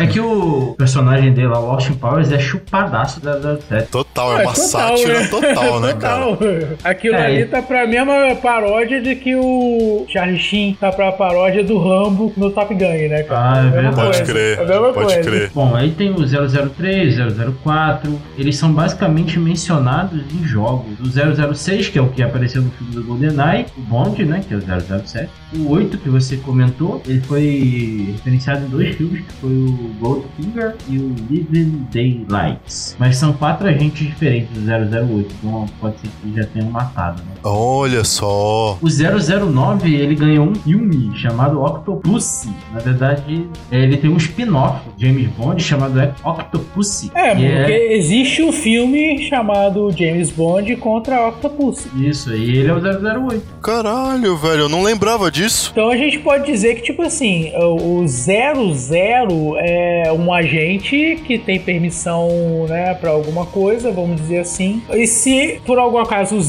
[0.04, 3.88] É que o personagem dele lá, o Austin Powers, é chupadaço da 07.
[3.90, 4.64] Total, é uma total,
[4.96, 5.26] sátira né?
[5.28, 6.24] total, né, cara?
[6.24, 6.38] Total.
[6.82, 11.62] Aquilo É, ali tá pra mesma paródia de que o Charlie Sheen tá pra paródia
[11.62, 13.52] do Rambo no Top Gun, né, cara?
[13.52, 13.94] Ah, é mesma verdade.
[14.18, 15.20] Pode crer, A mesma pode coisa.
[15.30, 15.50] crer.
[15.54, 17.16] Bom, aí tem o 003,
[17.62, 18.93] 004, eles são basicamente
[19.38, 20.98] mencionados em jogos.
[21.00, 24.54] O 006, que é o que apareceu no filme do GoldenEye, o Bond, né, que
[24.54, 29.32] é o 007, O 8 que você comentou, ele foi referenciado em dois filmes, que
[29.34, 32.96] foi o Goldfinger e o Living Daylights.
[32.98, 37.32] Mas são quatro agentes diferentes do 008, então pode ser que já tenham matado, né?
[37.44, 38.78] Olha só.
[38.82, 42.50] O 009, ele ganhou um filme chamado Octopussy.
[42.72, 47.12] Na verdade, ele tem um spin-off, James Bond, chamado Octopussy.
[47.14, 51.86] É, que porque existe um filme chamado James Bond contra a Octopus.
[51.96, 53.42] Isso, e ele é o 008.
[53.62, 55.43] Caralho, velho, eu não lembrava disso.
[55.72, 61.58] Então a gente pode dizer que, tipo assim, o 00 é um agente que tem
[61.58, 62.28] permissão,
[62.68, 64.82] né, pra alguma coisa, vamos dizer assim.
[64.92, 66.40] E se, por algum acaso, o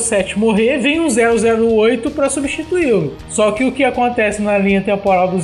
[0.00, 3.14] 007 morrer, vem o 008 pra substituí-lo.
[3.28, 5.38] Só que o que acontece na linha temporal do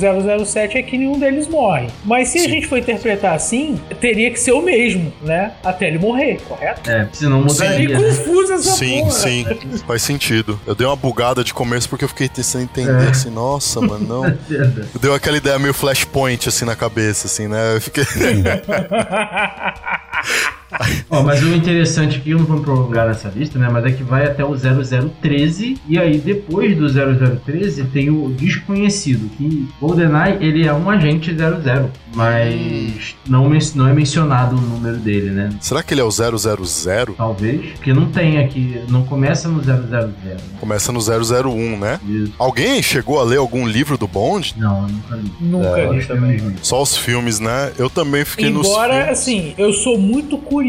[0.45, 1.87] 007 é que nenhum deles morre.
[2.03, 5.99] Mas se a gente for interpretar assim, teria que ser o mesmo, né, até ele
[5.99, 6.89] morrer, correto?
[6.89, 7.89] É, senão E mudaria.
[7.89, 7.95] né?
[8.07, 9.11] confusa essa Sim, porra.
[9.11, 9.45] sim.
[9.87, 10.59] Faz sentido.
[10.65, 14.37] Eu dei uma bugada de começo porque eu fiquei sem entender, assim, nossa, mano, não.
[14.99, 17.75] Deu aquela ideia meio flashpoint, assim, na cabeça, assim, né?
[17.75, 18.05] Eu fiquei...
[21.09, 23.69] Ó, mas o interessante aqui, não vamos prolongar nessa lista, né?
[23.71, 29.29] Mas é que vai até o 0013 e aí depois do 0013 tem o desconhecido,
[29.37, 35.29] que GoldenEye ele é um agente 00, mas não, não é mencionado o número dele,
[35.29, 35.49] né?
[35.61, 36.27] Será que ele é o 000?
[37.17, 40.37] Talvez, porque não tem aqui, não começa no 000, né?
[40.59, 41.99] Começa no 001, né?
[42.07, 42.33] Isso.
[42.37, 44.55] Alguém chegou a ler algum livro do Bond?
[44.57, 45.31] Não, eu nunca li.
[45.41, 46.55] Nunca É, li também.
[46.61, 47.71] Só os filmes, né?
[47.77, 50.62] Eu também fiquei nos Embora, assim, eu sou muito curioso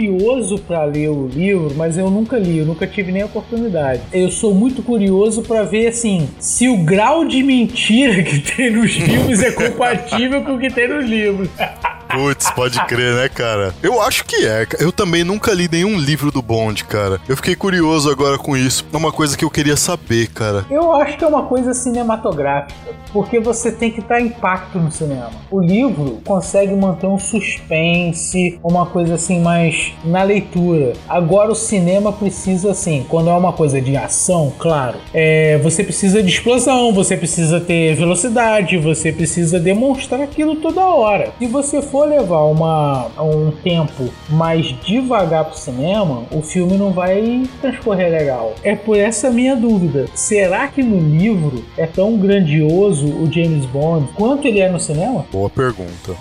[0.67, 4.03] pra ler o livro, mas eu nunca li, eu nunca tive nem a oportunidade.
[4.13, 8.93] Eu sou muito curioso pra ver, assim, se o grau de mentira que tem nos
[8.93, 11.49] filmes é compatível com o que tem nos livros.
[12.15, 13.75] Putz, pode crer, né, cara?
[13.83, 14.67] Eu acho que é.
[14.79, 17.21] Eu também nunca li nenhum livro do Bond, cara.
[17.29, 18.87] Eu fiquei curioso agora com isso.
[18.93, 20.65] É uma coisa que eu queria saber, cara.
[20.71, 22.75] Eu acho que é uma coisa cinematográfica,
[23.13, 25.33] porque você tem que dar impacto no cinema.
[25.51, 30.93] O livro consegue manter um suspense, uma coisa assim mais na leitura.
[31.09, 36.23] Agora o cinema precisa assim, quando é uma coisa de ação, claro, é, você precisa
[36.23, 41.33] de explosão, você precisa ter velocidade, você precisa demonstrar aquilo toda hora.
[41.39, 47.45] Se você for levar uma, um tempo mais devagar pro cinema, o filme não vai
[47.61, 48.55] transcorrer legal.
[48.63, 50.07] É por essa minha dúvida.
[50.15, 55.25] Será que no livro é tão grandioso o James Bond quanto ele é no cinema?
[55.33, 56.15] Boa pergunta.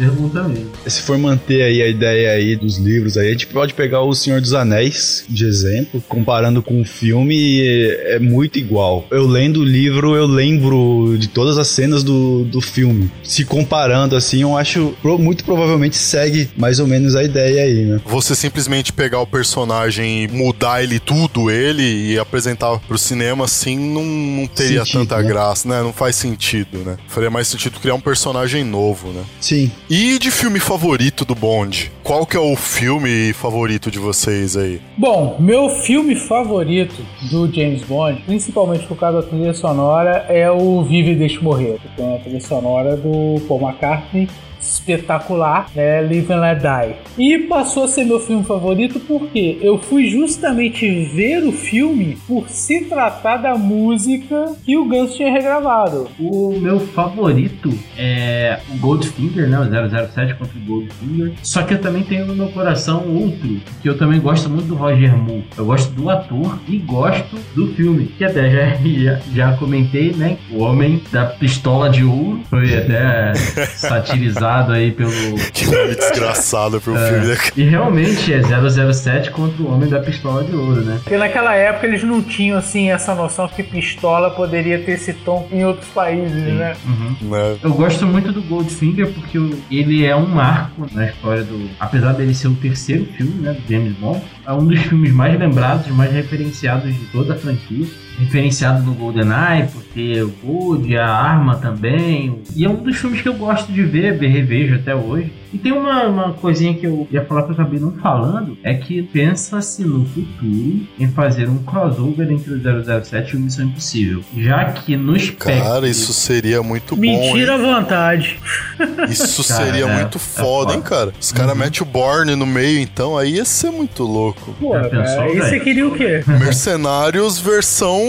[0.00, 0.70] Pergunta mesmo.
[0.86, 4.14] Se for manter aí a ideia aí dos livros aí, a gente pode pegar o
[4.14, 9.06] Senhor dos Anéis de exemplo, comparando com o filme, é, muito igual.
[9.10, 13.10] Eu lendo o livro, eu lembro de todas as cenas do, do filme.
[13.22, 18.00] Se comparando assim, eu acho muito provavelmente segue mais ou menos a ideia aí, né?
[18.06, 23.78] Você simplesmente pegar o personagem e mudar ele tudo, ele, e apresentar pro cinema, assim,
[23.78, 25.28] não, não teria Sentido, tanta né?
[25.28, 25.82] graça, né?
[25.82, 26.96] Não faz sentido, né?
[27.06, 29.22] Faria mais sentido criar um personagem novo, né?
[29.40, 29.70] Sim.
[29.92, 31.90] E de filme favorito do Bond?
[32.04, 34.80] Qual que é o filme favorito de vocês aí?
[34.96, 40.84] Bom, meu filme favorito do James Bond, principalmente por causa da trilha sonora, é o
[40.84, 44.28] Vive e Deixe Morrer, que tem a trilha sonora do Paul McCartney.
[44.60, 46.00] Espetacular, né?
[46.02, 46.96] Live and Let Die.
[47.18, 52.48] E passou a ser meu filme favorito porque eu fui justamente ver o filme por
[52.48, 56.08] se tratar da música que o Guns tinha regravado.
[56.18, 59.58] O meu favorito é o Goldfinger, né?
[59.58, 61.32] O 007 contra o Goldfinger.
[61.42, 64.74] Só que eu também tenho no meu coração outro, que eu também gosto muito do
[64.74, 65.44] Roger Moore.
[65.56, 70.36] Eu gosto do ator e gosto do filme, que até já, já, já comentei, né?
[70.50, 72.40] O Homem da Pistola de Ouro.
[72.48, 73.34] Foi até
[73.76, 75.10] satirizado aí pelo...
[75.52, 77.36] Que nome desgraçado pro filme, né?
[77.56, 80.98] E realmente é 007 contra o Homem da Pistola de Ouro, né?
[81.02, 85.48] Porque naquela época eles não tinham assim essa noção que pistola poderia ter esse tom
[85.52, 86.76] em outros países, né?
[86.86, 87.28] Uhum.
[87.30, 87.56] né?
[87.62, 89.38] Eu gosto muito do Goldfinger porque
[89.70, 91.68] ele é um marco na história do.
[91.78, 93.52] Apesar dele ser o terceiro filme, né?
[93.52, 97.86] Do James Bond, é um dos filmes mais lembrados, mais referenciados de toda a franquia.
[98.18, 102.40] Referenciado no GoldenEye, por ter o Gold, a arma também.
[102.54, 105.32] E é um dos filmes que eu gosto de ver, ver- revejo até hoje.
[105.52, 108.74] E tem uma, uma coisinha que eu ia falar que eu acabei não falando: é
[108.74, 114.22] que pensa-se no futuro em fazer um crossover entre o 007 e o Missão Impossível.
[114.36, 115.62] Já que no espectro.
[115.62, 118.38] Cara, isso seria muito bom, Mentira à vontade.
[119.10, 121.12] Isso Cara, seria é- muito é foda, hein, cara?
[121.20, 121.58] Os caras Uhum.
[121.58, 124.54] metem o Borne no meio, então, aí ia ser muito louco.
[124.60, 125.44] Pô, Já pensou, cara, e velho?
[125.44, 126.22] você queria o quê?
[126.26, 128.00] Mercenários versão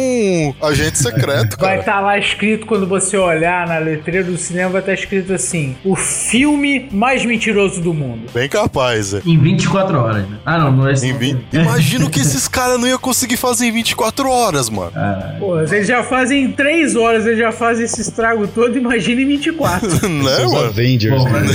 [0.62, 1.80] agente secreto, Vai cara.
[1.80, 5.95] estar lá escrito quando você olhar na letreira do cinema, vai estar escrito assim: o
[5.95, 8.23] filme mais mentiroso do mundo.
[8.33, 9.21] Bem capaz, é.
[9.25, 10.37] Em 24 horas, né?
[10.45, 13.65] Ah, não, não é Em vi- Imagina o que esses caras não iam conseguir fazer
[13.67, 14.91] em 24 horas, mano.
[15.39, 19.25] Pô, eles já fazem em 3 horas, eles já fazem esse estrago todo, imagina em
[19.27, 19.87] 24.
[20.09, 20.65] né, Os mano?
[20.67, 21.45] Avengers, Bom, né?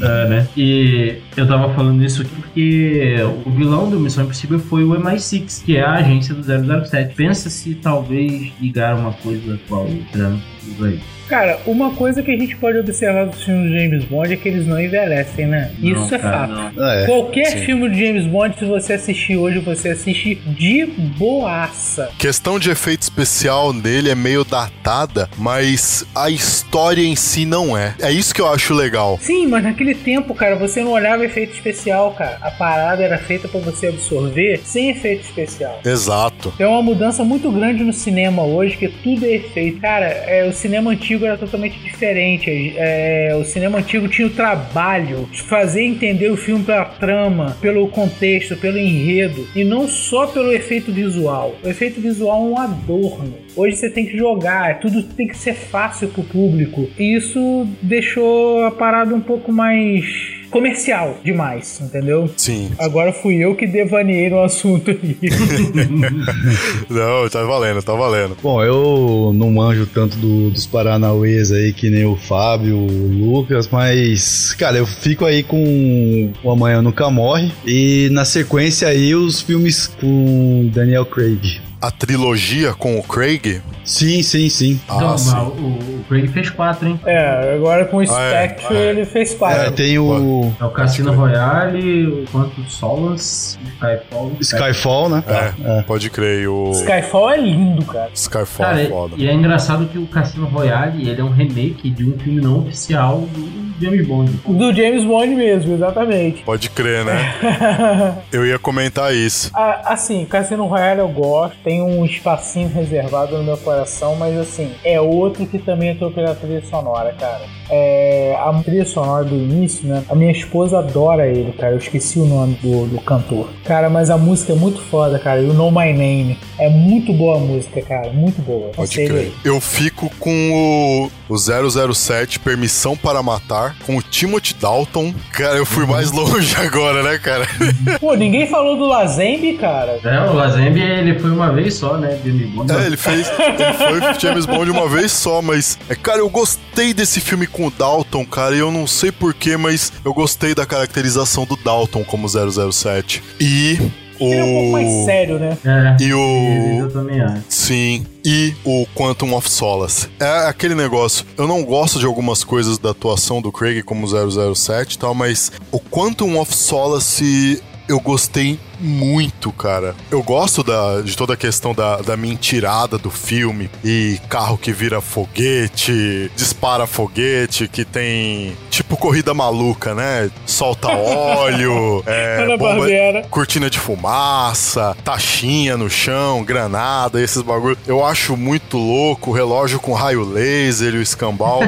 [0.00, 0.48] É, né?
[0.56, 5.64] E eu tava falando isso aqui porque o vilão do Missão Impossível foi o MI6,
[5.64, 6.42] que é a agência do
[6.86, 7.14] 007.
[7.14, 10.38] Pensa se talvez ligar uma coisa com a outra, né?
[10.66, 11.00] Isso aí.
[11.28, 14.48] Cara, uma coisa que a gente pode observar dos filmes de James Bond é que
[14.48, 15.72] eles não envelhecem, né?
[15.78, 16.80] Não, Isso é cara, fato.
[16.80, 17.06] Ah, é.
[17.06, 17.58] Qualquer sim.
[17.64, 22.10] filme de James Bond, se você assistir hoje, você assiste de boaça.
[22.16, 27.94] Questão de efeito especial nele é meio datada, mas a história em si não é.
[28.00, 29.18] É isso que eu acho legal.
[29.20, 32.38] Sim, mas naquele tempo, cara, você não olhava efeito especial, cara.
[32.40, 35.80] A parada era feita pra você absorver sem efeito especial.
[35.84, 36.52] Exato.
[36.56, 39.80] Tem uma mudança muito grande no cinema hoje, que tudo é efeito.
[39.80, 42.74] Cara, é, o cinema antigo era totalmente diferente.
[42.76, 47.86] É, o cinema antigo tinha o trabalho de fazer entender o filme pela trama, pelo
[47.88, 51.54] contexto, pelo enredo, e não só pelo efeito visual.
[51.62, 53.34] O efeito visual é um adorno.
[53.54, 56.88] Hoje você tem que jogar, tudo tem que ser fácil pro público.
[56.98, 62.30] E isso deixou a parada um pouco mais comercial demais, entendeu?
[62.36, 62.70] Sim.
[62.78, 65.16] Agora fui eu que devaneei no assunto aí.
[66.90, 68.36] Não, tá valendo, tá valendo.
[68.42, 73.68] Bom, eu não manjo tanto do- dos Paranauês aí que nem o Fábio, o Lucas,
[73.70, 79.40] mas, cara, eu fico aí com o Amanhã Nunca Morre e na sequência aí os
[79.40, 81.60] filmes com Daniel Craig.
[81.80, 83.60] A trilogia com o Craig.
[83.84, 84.80] Sim, sim, sim.
[84.88, 85.30] Ah, sim.
[85.30, 86.98] mas o, o Craig fez quatro, hein?
[87.04, 88.88] É, agora com o Ah, é, Spectre ah, é.
[88.90, 89.72] ele fez É, quatro.
[89.72, 94.32] tem o É o Cassino Royale, o Quanto Solace, Skyfall.
[94.40, 95.24] Skyfall, né?
[95.64, 96.42] É, pode crer.
[96.44, 98.10] e O Skyfall é lindo, cara.
[98.14, 99.14] Skyfall Cara, é foda.
[99.18, 102.60] e é engraçado que o Cassino Royale ele é um remake de um filme não
[102.60, 104.30] oficial do James Bond.
[104.46, 106.42] Do James Bond mesmo, exatamente.
[106.42, 108.22] Pode crer, né?
[108.32, 109.50] Eu ia comentar isso.
[109.54, 114.72] Ah, assim, Cassino Royale eu gosto, tem um espacinho reservado no meu coração, mas assim,
[114.84, 117.42] é outro que também entrou pela trilha sonora, cara.
[117.70, 120.02] É, a trilha sonora do início, né?
[120.08, 121.72] A minha esposa adora ele, cara.
[121.72, 123.48] Eu esqueci o nome do, do cantor.
[123.64, 125.40] Cara, mas a música é muito foda, cara.
[125.40, 126.38] You Know My Name.
[126.58, 128.10] É muito boa a música, cara.
[128.12, 128.70] Muito boa.
[128.74, 129.32] Pode crer.
[129.44, 135.12] Eu fico com o, o 007 Permissão para Matar, com o Timothy Dalton.
[135.32, 137.46] Cara, eu fui mais longe agora, né, cara?
[138.00, 139.98] Pô, ninguém falou do Lazembe, cara.
[140.04, 142.18] É, o Lazembe ele foi uma vez só, né?
[142.24, 142.72] James Bond.
[142.72, 143.28] É, ele fez.
[143.28, 145.78] Ele foi James Bond uma vez só, mas.
[145.88, 149.56] É, cara, eu gostei desse filme com o Dalton, cara, e eu não sei porquê,
[149.56, 153.22] mas eu gostei da caracterização do Dalton como 007.
[153.40, 153.78] E.
[154.20, 154.24] O.
[154.24, 155.58] Ele é um pouco mais sério, né?
[155.64, 156.78] É, E o.
[156.80, 157.42] eu também acho.
[157.48, 160.08] Sim, e o Quantum of Solace.
[160.20, 161.24] É aquele negócio.
[161.36, 165.52] Eu não gosto de algumas coisas da atuação do Craig como 007 e tal, mas
[165.72, 169.94] o Quantum of Solace eu gostei muito, cara.
[170.10, 174.72] Eu gosto da, de toda a questão da, da mentirada do filme e carro que
[174.72, 180.30] vira foguete, dispara foguete, que tem tipo corrida maluca, né?
[180.46, 182.86] Solta óleo, é, bomba,
[183.30, 187.76] cortina de fumaça, taxinha no chão, granada, esses bagulho.
[187.86, 191.60] Eu acho muito louco, o relógio com raio laser e o escambau.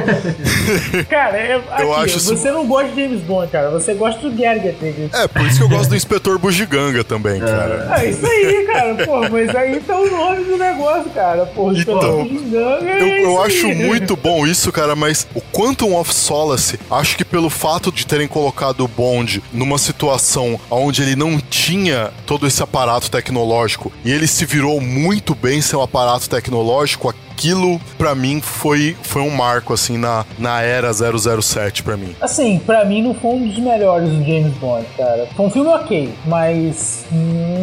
[1.09, 3.71] Cara, é, aqui, Eu acho isso- você não gosta de James Bond, cara.
[3.71, 4.77] Você gosta do Gerget.
[5.13, 7.89] é, por isso que eu gosto do Inspetor Bugiganga também, cara.
[7.99, 9.07] É isso aí, cara.
[9.07, 11.47] Pô, mas aí tá o nome do negócio, cara.
[11.47, 16.13] Pô, Então, Ginganga é Eu, eu acho muito bom isso, cara, mas o Quantum of
[16.13, 21.39] Solace, acho que pelo fato de terem colocado o Bond numa situação onde ele não
[21.39, 27.15] tinha todo esse aparato tecnológico e ele se virou muito bem sem o aparato tecnológico,
[27.39, 32.15] aquilo pra mim foi, foi um marco assim na, na era 007 pra mim.
[32.21, 35.29] Assim, pra mim não foi um dos melhores do James Bond, cara.
[35.37, 37.05] Foi um filme ok, mas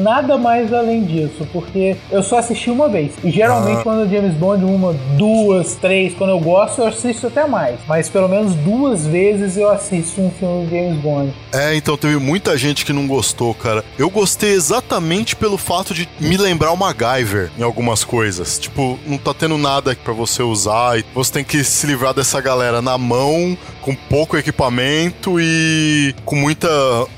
[0.05, 3.11] nada mais além disso, porque eu só assisti uma vez.
[3.23, 3.83] E geralmente Ah.
[3.83, 7.79] quando o James Bond, uma, duas, três, quando eu gosto, eu assisto até mais.
[7.87, 11.33] Mas pelo menos duas vezes eu assisto um filme do James Bond.
[11.51, 13.83] É, então teve muita gente que não gostou, cara.
[13.97, 18.59] Eu gostei exatamente pelo fato de me lembrar o MacGyver em algumas coisas.
[18.59, 22.39] Tipo, não tá tendo nada pra você usar e você tem que se livrar dessa
[22.39, 26.67] galera na mão, com pouco equipamento e com muita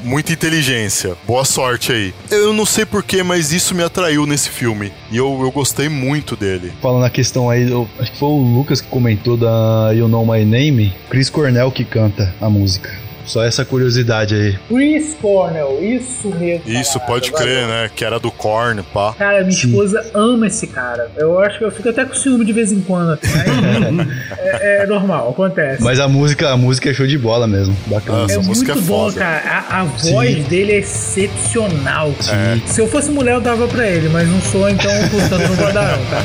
[0.03, 1.15] muita inteligência.
[1.25, 2.13] Boa sorte aí.
[2.31, 4.91] Eu não sei porquê, mas isso me atraiu nesse filme.
[5.11, 6.71] E eu, eu gostei muito dele.
[6.81, 10.25] Falando na questão aí, eu- acho que foi o Lucas que comentou da You Know
[10.25, 13.06] My Name, Chris Cornell que canta a música.
[13.27, 14.57] Só essa curiosidade aí.
[14.69, 16.63] Chris Cornell, isso mesmo.
[16.65, 17.45] Isso, camarada, pode valeu.
[17.45, 17.91] crer, né?
[17.93, 19.13] Que era do Korn, pá.
[19.13, 21.11] Cara, minha esposa ama esse cara.
[21.17, 23.19] Eu acho que eu fico até com ciúme de vez em quando.
[23.21, 24.07] Mas
[24.39, 25.83] é, é normal, acontece.
[25.83, 27.75] Mas a música, a música é show de bola mesmo.
[27.87, 28.23] Bacana.
[28.23, 29.19] Essa é música muito é bom, foda.
[29.19, 29.65] cara.
[29.69, 30.43] A, a voz Sim.
[30.43, 32.13] dele é excepcional.
[32.19, 32.61] Sim.
[32.65, 35.73] Se eu fosse mulher, eu dava pra ele, mas não sou, então, portanto, não vou
[35.73, 36.23] dar, não, tá?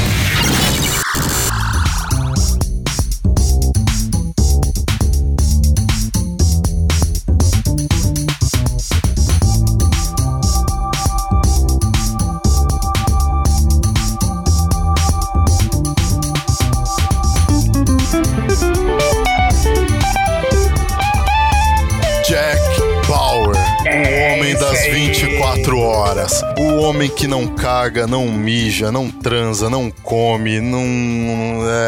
[25.63, 26.43] 24 horas.
[26.59, 30.83] O homem que não caga, não mija, não transa, não come, não.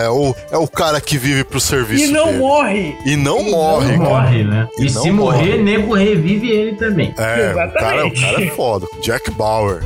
[0.03, 2.05] É o, é o cara que vive pro serviço.
[2.05, 2.37] E não dele.
[2.37, 2.95] morre.
[3.05, 4.09] E não morre, Não cara.
[4.09, 4.67] morre, né?
[4.79, 5.37] E E, não se morre.
[5.39, 7.13] morrer, nego revive ele também.
[7.17, 8.21] É, o cara, o Exatamente.
[8.21, 8.87] cara é foda.
[9.01, 9.81] Jack Bauer.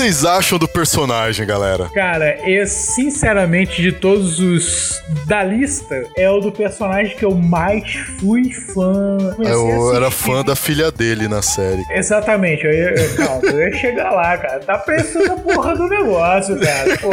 [0.00, 1.90] Vocês acham do personagem, galera?
[1.92, 7.92] Cara, eu sinceramente, de todos os da lista, é o do personagem que eu mais
[8.18, 9.18] fui fã.
[9.36, 11.84] Comecei a Eu era fã da filha dele na série.
[11.90, 14.60] Exatamente, eu ia, eu, calma, eu ia chegar lá, cara.
[14.60, 16.96] Tá pensando a porra do negócio, cara.
[16.96, 17.12] Pô,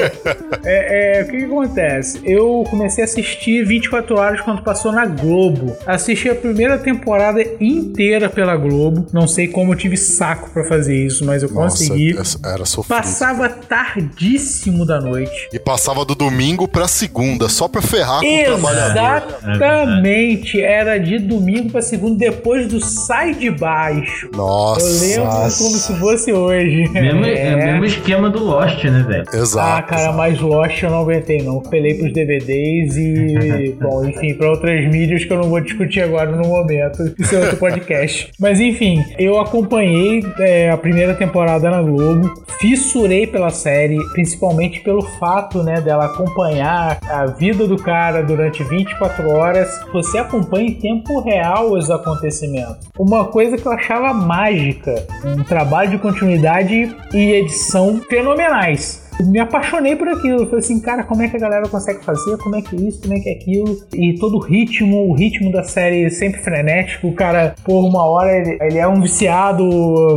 [0.64, 2.22] é, é, o que, que acontece?
[2.24, 5.76] Eu comecei a assistir 24 horas quando passou na Globo.
[5.86, 9.06] Assisti a primeira temporada inteira pela Globo.
[9.12, 12.16] Não sei como eu tive saco pra fazer isso, mas eu Nossa, consegui.
[12.46, 12.98] era sofrido.
[12.98, 15.50] Passava tardíssimo da noite.
[15.52, 19.28] E passava do domingo pra segunda, só pra ferrar com o trabalhador.
[19.42, 24.30] Exatamente, era de domingo pra segunda, depois do Sai de Baixo.
[24.34, 24.88] Nossa.
[24.88, 25.64] Eu lembro Nossa.
[25.64, 26.90] como se fosse hoje.
[26.90, 27.56] Mesmo, é.
[27.56, 29.26] o mesmo esquema do Lost, né, velho?
[29.34, 29.68] Exato.
[29.68, 31.62] Ah, cara, mas Lost eu não aguentei, não.
[31.62, 36.32] Pelei pros DVDs e, bom, enfim, pra outras mídias que eu não vou discutir agora
[36.32, 37.14] no momento.
[37.20, 38.32] Isso é outro podcast.
[38.40, 42.34] Mas enfim, eu acompanhei é, a primeira temporada na Globo,
[42.68, 49.30] fissurei pela série, principalmente pelo fato, né, dela acompanhar a vida do cara durante 24
[49.30, 49.70] horas.
[49.94, 52.90] Você acompanha em tempo real os acontecimentos.
[53.00, 59.07] Uma coisa que eu achava mágica, um trabalho de continuidade e edição fenomenais.
[59.26, 60.46] Me apaixonei por aquilo.
[60.46, 62.38] Falei assim, cara, como é que a galera consegue fazer?
[62.38, 63.02] Como é que é isso?
[63.02, 63.78] Como é que é aquilo?
[63.94, 67.08] E todo o ritmo, o ritmo da série sempre frenético.
[67.08, 69.68] O cara, por uma hora, ele, ele é um viciado,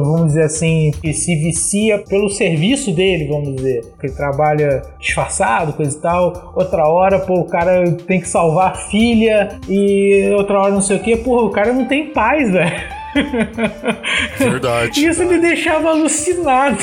[0.05, 3.85] vamos dizer assim, que se vicia pelo serviço dele, vamos dizer.
[3.87, 6.53] Porque ele trabalha disfarçado, coisa e tal.
[6.55, 9.59] Outra hora, pô, o cara tem que salvar a filha.
[9.69, 11.17] E outra hora não sei o que.
[11.17, 13.00] Pô, o cara não tem paz, velho.
[14.39, 15.07] Verdade.
[15.07, 16.79] Isso me deixava alucinado.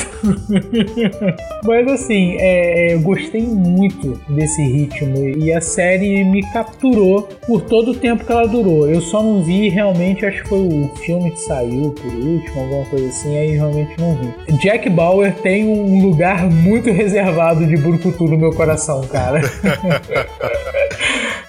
[1.64, 7.62] Mas assim, é, é, eu gostei muito desse ritmo e a série me capturou por
[7.62, 8.88] todo o tempo que ela durou.
[8.88, 12.84] Eu só não vi realmente, acho que foi o filme que saiu por último, alguma
[12.86, 14.58] coisa assim, aí realmente não vi.
[14.58, 19.40] Jack Bauer tem um lugar muito reservado de Burkutu no meu coração, cara.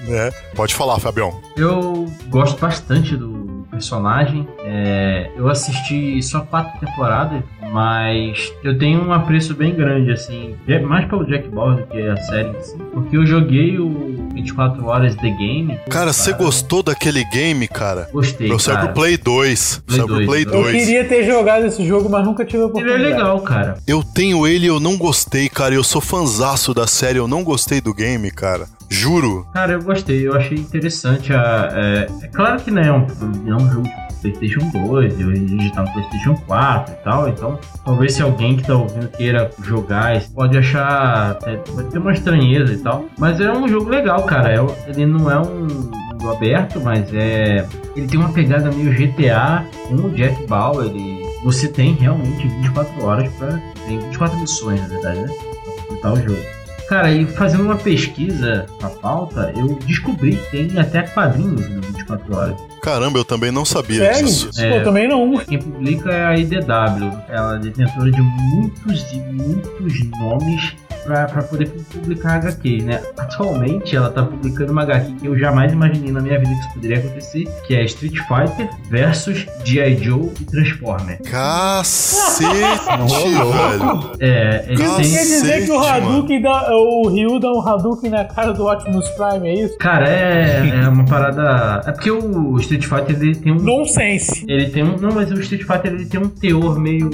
[0.09, 0.31] né?
[0.55, 1.39] Pode falar, Fabião.
[1.55, 4.47] Eu gosto bastante do personagem.
[4.71, 7.41] É, eu assisti só quatro temporadas,
[7.71, 11.99] mas eu tenho um apreço bem grande, assim, é mais pelo Jack Bauer do que
[12.07, 12.77] a série em si.
[12.93, 15.79] Porque eu joguei o 24 Horas The Game.
[15.89, 18.07] Cara, você gostou daquele game, cara?
[18.13, 18.85] Gostei, Eu cara.
[18.85, 19.83] pro Play 2.
[19.87, 20.27] Play Saiu pro 2.
[20.27, 20.71] Play Eu Eu 2.
[20.85, 23.03] queria ter jogado esse jogo, mas nunca tive a Ele é oportunidade.
[23.03, 23.77] legal, cara.
[23.87, 25.73] Eu tenho ele e eu não gostei, cara.
[25.73, 28.67] Eu sou fanzaço da série, eu não gostei do game, cara.
[28.87, 29.47] Juro.
[29.53, 31.33] Cara, eu gostei, eu achei interessante.
[31.33, 33.07] A, é, é claro que não é um,
[33.45, 36.97] não é um jogo de PlayStation 2, hoje a gente tá no PlayStation 4 e
[37.03, 41.31] tal, então talvez se alguém que tá ouvindo queira jogar, pode achar.
[41.31, 43.05] até- Pode ter uma estranheza e tal.
[43.17, 44.53] Mas é um jogo legal, cara.
[44.53, 47.65] É- ele não é um mundo aberto, mas é.
[47.95, 50.85] Ele tem uma pegada meio GTA o Jack Bauer.
[50.87, 53.59] Ele, você tem realmente 24 horas pra.
[53.87, 55.27] Tem 24 missões, na verdade, né?
[55.27, 56.39] Pra completar o jogo.
[56.87, 61.81] Cara, e fazendo uma pesquisa na pauta, eu descobri que tem até quadrinhos do
[62.17, 62.55] 24 horas.
[62.81, 64.25] Caramba, eu também não sabia Sério?
[64.27, 64.49] disso.
[64.53, 64.83] Pô, É.
[64.83, 65.37] também não.
[65.39, 67.11] Quem publica é a IDW.
[67.27, 70.75] Ela é detentora de muitos e muitos nomes
[71.09, 73.01] pra, pra poder publicar HQ, né?
[73.17, 76.73] Atualmente ela tá publicando uma HQ que eu jamais imaginei na minha vida que isso
[76.73, 79.97] poderia acontecer, que é Street Fighter versus G.I.
[80.03, 81.19] Joe e Transformer.
[81.23, 84.11] Cacete, velho.
[84.19, 85.11] É, eles Isso têm...
[85.11, 88.67] quer dizer que o Cacete, Hadouken dá, o Ryu dá um Hadouken na cara do
[88.67, 89.77] Optimus Prime, é isso?
[89.79, 91.81] Cara, é, é uma parada.
[91.87, 93.55] É porque o Street Fighter ele tem um.
[93.55, 94.45] Nonsense.
[94.47, 94.95] Ele tem um.
[94.97, 97.09] Não, mas o Street Fighter ele tem um teor meio.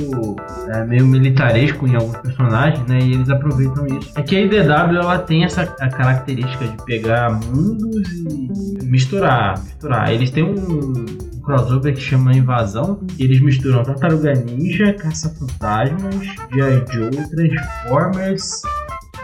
[0.68, 3.00] é, meio militaresco em alguns personagens, né?
[3.02, 4.12] E eles aproveitam isso.
[4.16, 9.60] É que a IDW ela tem essa característica de pegar mundos e misturar.
[9.64, 10.12] Misturar.
[10.12, 11.06] Eles têm um
[11.44, 13.00] crossover que chama Invasão.
[13.20, 16.16] E eles misturam Tartaruga Ninja, Caça-Fantasmas,
[16.54, 16.84] G.I.
[16.94, 18.62] Joe, Transformers.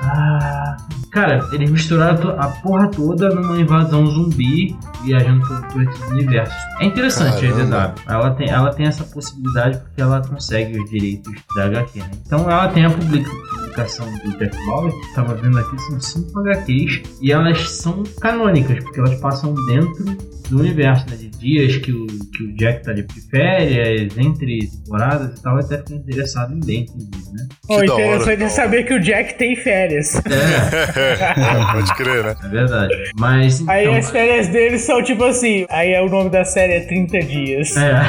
[0.03, 0.77] Ah,
[1.11, 6.55] cara, eles misturaram a porra toda numa invasão zumbi viajando por, por esses universos.
[6.79, 7.77] É interessante Caramba.
[7.77, 7.95] a EDW.
[8.07, 12.09] Ela tem, ela tem essa possibilidade porque ela consegue os direitos da HQ, né?
[12.25, 13.29] Então ela tem a publica-
[13.71, 18.83] publicação do Jack Bauer, que estava vendo aqui, são cinco HQs e elas são canônicas,
[18.83, 20.03] porque elas passam dentro
[20.49, 21.15] do universo, né?
[21.15, 25.77] De dias que o, que o Jack tá de férias, entre temporadas e tal, até
[25.77, 27.47] fiquei interessado em inclusive, né?
[27.67, 28.49] Da hora, interessante é hora.
[28.49, 30.13] saber que o Jack tem férias.
[30.15, 30.21] É,
[31.71, 32.35] Pode crer, né?
[32.43, 32.93] é verdade.
[33.17, 35.65] Mas Aí então, as férias dele são tipo assim.
[35.69, 37.77] Aí é o nome da série é 30 dias.
[37.77, 38.01] É.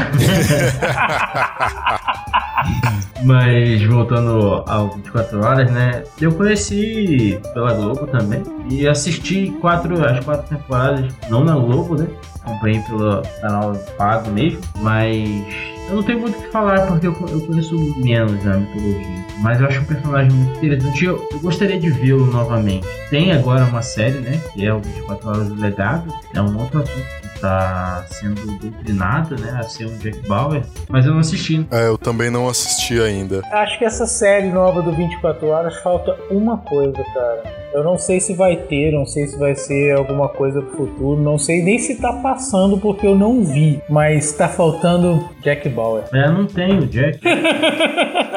[3.25, 6.03] Mas voltando ao 24 horas, né?
[6.21, 12.09] Eu conheci pela Globo também e assisti quatro, as quatro temporadas, não na Globo, né?
[12.43, 15.45] Acompanhei pelo canal pago mesmo, mas
[15.89, 19.23] eu não tenho muito o que falar porque eu, eu conheço menos a mitologia.
[19.41, 21.05] Mas eu acho um personagem muito interessante.
[21.05, 22.87] Eu, eu gostaria de vê-lo novamente.
[23.11, 24.41] Tem agora uma série, né?
[24.53, 26.13] Que é o 24 Horas do Legado.
[26.35, 27.03] É um outro ator
[27.43, 29.59] que tá sendo doutrinado, né?
[29.59, 30.63] A ser um Jack Bauer.
[30.89, 31.67] Mas eu não assisti.
[31.71, 33.43] É, eu também não assisti ainda.
[33.51, 37.43] Acho que essa série nova do 24 Horas falta uma coisa, cara.
[37.75, 41.21] Eu não sei se vai ter, não sei se vai ser alguma coisa pro futuro,
[41.21, 46.05] não sei nem se tá passando porque eu não vi, mas tá faltando Jack Bauer.
[46.13, 47.19] É, não tem o Jack.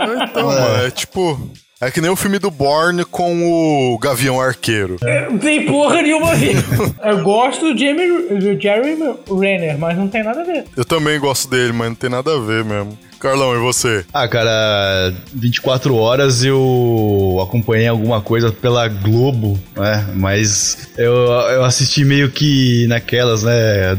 [0.06, 1.40] Então, mano, é tipo.
[1.86, 4.98] É que nem o filme do Bourne com o Gavião Arqueiro.
[5.30, 6.56] Não tem porra nenhuma a ver.
[7.06, 10.66] Eu gosto do, Jamie, do Jeremy Renner, mas não tem nada a ver.
[10.76, 12.98] Eu também gosto dele, mas não tem nada a ver mesmo.
[13.20, 14.04] Carlão, e você?
[14.12, 20.08] Ah, cara, 24 horas eu acompanhei alguma coisa pela Globo, né?
[20.16, 23.96] Mas eu, eu assisti meio que naquelas, né?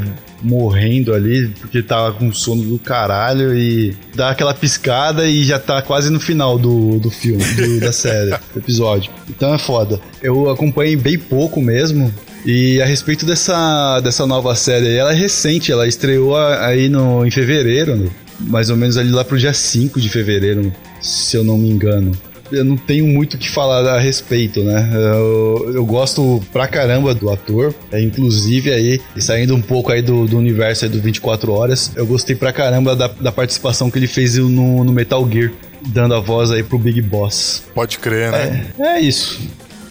[0.46, 5.82] Morrendo ali, porque tava com sono do caralho e dá aquela piscada e já tá
[5.82, 9.10] quase no final do, do filme, do- da série, do episódio.
[9.28, 10.00] Então é foda.
[10.22, 12.12] Eu acompanhei bem pouco mesmo,
[12.44, 17.26] e a respeito dessa, dessa nova série, aí, ela é recente, ela estreou aí no,
[17.26, 18.08] em fevereiro, né?
[18.38, 22.12] mais ou menos ali lá pro dia 5 de fevereiro, se eu não me engano.
[22.50, 24.90] Eu não tenho muito o que falar a respeito, né?
[24.92, 30.26] Eu, eu gosto pra caramba do ator, é, inclusive aí, saindo um pouco aí do,
[30.26, 34.06] do universo aí do 24 Horas, eu gostei pra caramba da, da participação que ele
[34.06, 35.52] fez no, no Metal Gear,
[35.88, 37.62] dando a voz aí pro Big Boss.
[37.74, 38.66] Pode crer, né?
[38.78, 39.40] É isso.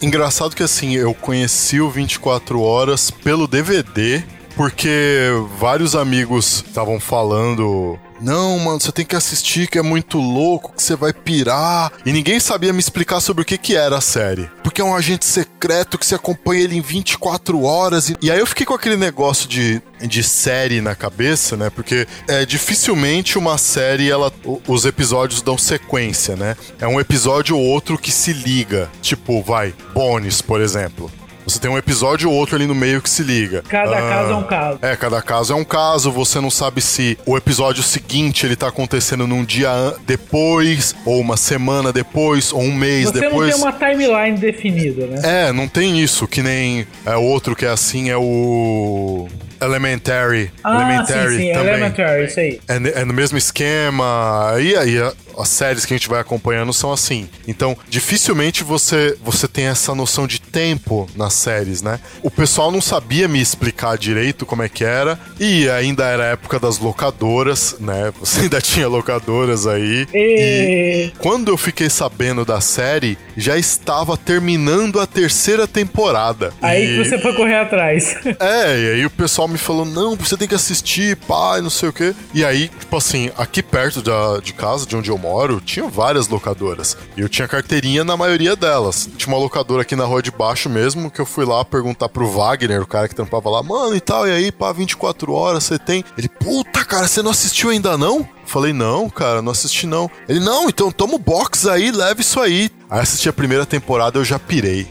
[0.01, 4.24] Engraçado que assim, eu conheci o 24 Horas pelo DVD,
[4.56, 7.97] porque vários amigos estavam falando.
[8.20, 11.91] Não, mano, você tem que assistir que é muito louco, que você vai pirar.
[12.05, 14.49] E ninguém sabia me explicar sobre o que, que era a série.
[14.63, 18.09] Porque é um agente secreto que você acompanha ele em 24 horas.
[18.09, 21.70] E, e aí eu fiquei com aquele negócio de, de série na cabeça, né?
[21.70, 24.32] Porque é dificilmente uma série, ela,
[24.68, 26.55] os episódios dão sequência, né?
[26.80, 28.89] É um episódio ou outro que se liga.
[29.01, 31.11] Tipo, vai, Bones, por exemplo.
[31.46, 33.64] Você tem um episódio ou outro ali no meio que se liga.
[33.68, 34.80] Cada Ah, caso é um caso.
[34.82, 38.68] é, cada caso é um caso, você não sabe se o episódio seguinte ele tá
[38.68, 39.70] acontecendo num dia
[40.06, 43.50] depois, ou uma semana depois, ou um mês Você depois.
[43.52, 45.48] não tem uma timeline definida, né?
[45.50, 49.28] É, não tem isso, que nem é outro que é assim, é o
[49.62, 50.52] Elementary.
[50.64, 51.68] Ah, Elementary sim, sim, também.
[51.74, 52.60] Elementary, isso aí.
[52.68, 54.56] É, é no mesmo esquema.
[54.60, 54.98] E aí
[55.38, 57.29] as séries que a gente vai acompanhando são assim.
[57.47, 61.99] Então, dificilmente você você tem essa noção de tempo nas séries, né?
[62.21, 65.19] O pessoal não sabia me explicar direito como é que era.
[65.39, 68.13] E ainda era a época das locadoras, né?
[68.19, 70.07] Você ainda tinha locadoras aí.
[70.13, 71.11] E...
[71.19, 76.53] Quando eu fiquei sabendo da série, já estava terminando a terceira temporada.
[76.61, 78.15] Aí E- você foi correr atrás.
[78.39, 81.89] é, e aí o pessoal me falou, não, você tem que assistir, pai, não sei
[81.89, 82.13] o quê.
[82.33, 86.28] E aí, tipo assim, aqui perto da, de casa, de onde eu moro, tinha várias
[86.28, 86.95] locadoras.
[87.17, 89.09] E eu tinha carteirinha na maioria delas.
[89.17, 92.30] Tinha uma locadora aqui na rua de baixo mesmo, que eu fui lá perguntar pro
[92.30, 95.80] Wagner, o cara que trampava lá, mano, e tal, e aí, pá, 24 horas você
[95.80, 96.03] tem?
[96.15, 98.28] Ele, puta, cara, você não assistiu ainda não?
[98.45, 100.09] Falei, não, cara, não assisti não.
[100.30, 102.69] Ele, não, então toma o box aí, leva isso aí.
[102.88, 104.88] Aí assisti a primeira temporada, eu já pirei.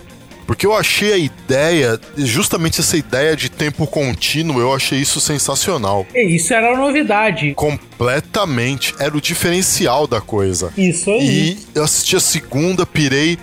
[0.47, 6.07] Porque eu achei a ideia, justamente essa ideia de tempo contínuo, eu achei isso sensacional.
[6.15, 7.55] E isso era a novidade.
[7.55, 8.95] Completamente.
[8.99, 10.73] Era o diferencial da coisa.
[10.77, 11.27] Isso aí.
[11.27, 13.39] E eu assisti a segunda, pirei,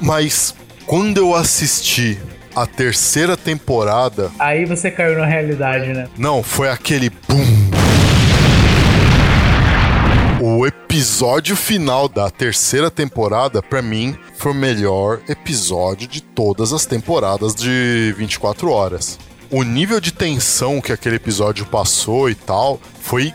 [0.00, 2.18] mas quando eu assisti
[2.54, 6.08] a terceira temporada, Aí você caiu na realidade, né?
[6.16, 7.75] não, foi aquele boom.
[10.66, 16.84] O episódio final da terceira temporada, pra mim, foi o melhor episódio de todas as
[16.84, 19.16] temporadas de 24 horas.
[19.48, 23.32] O nível de tensão que aquele episódio passou e tal foi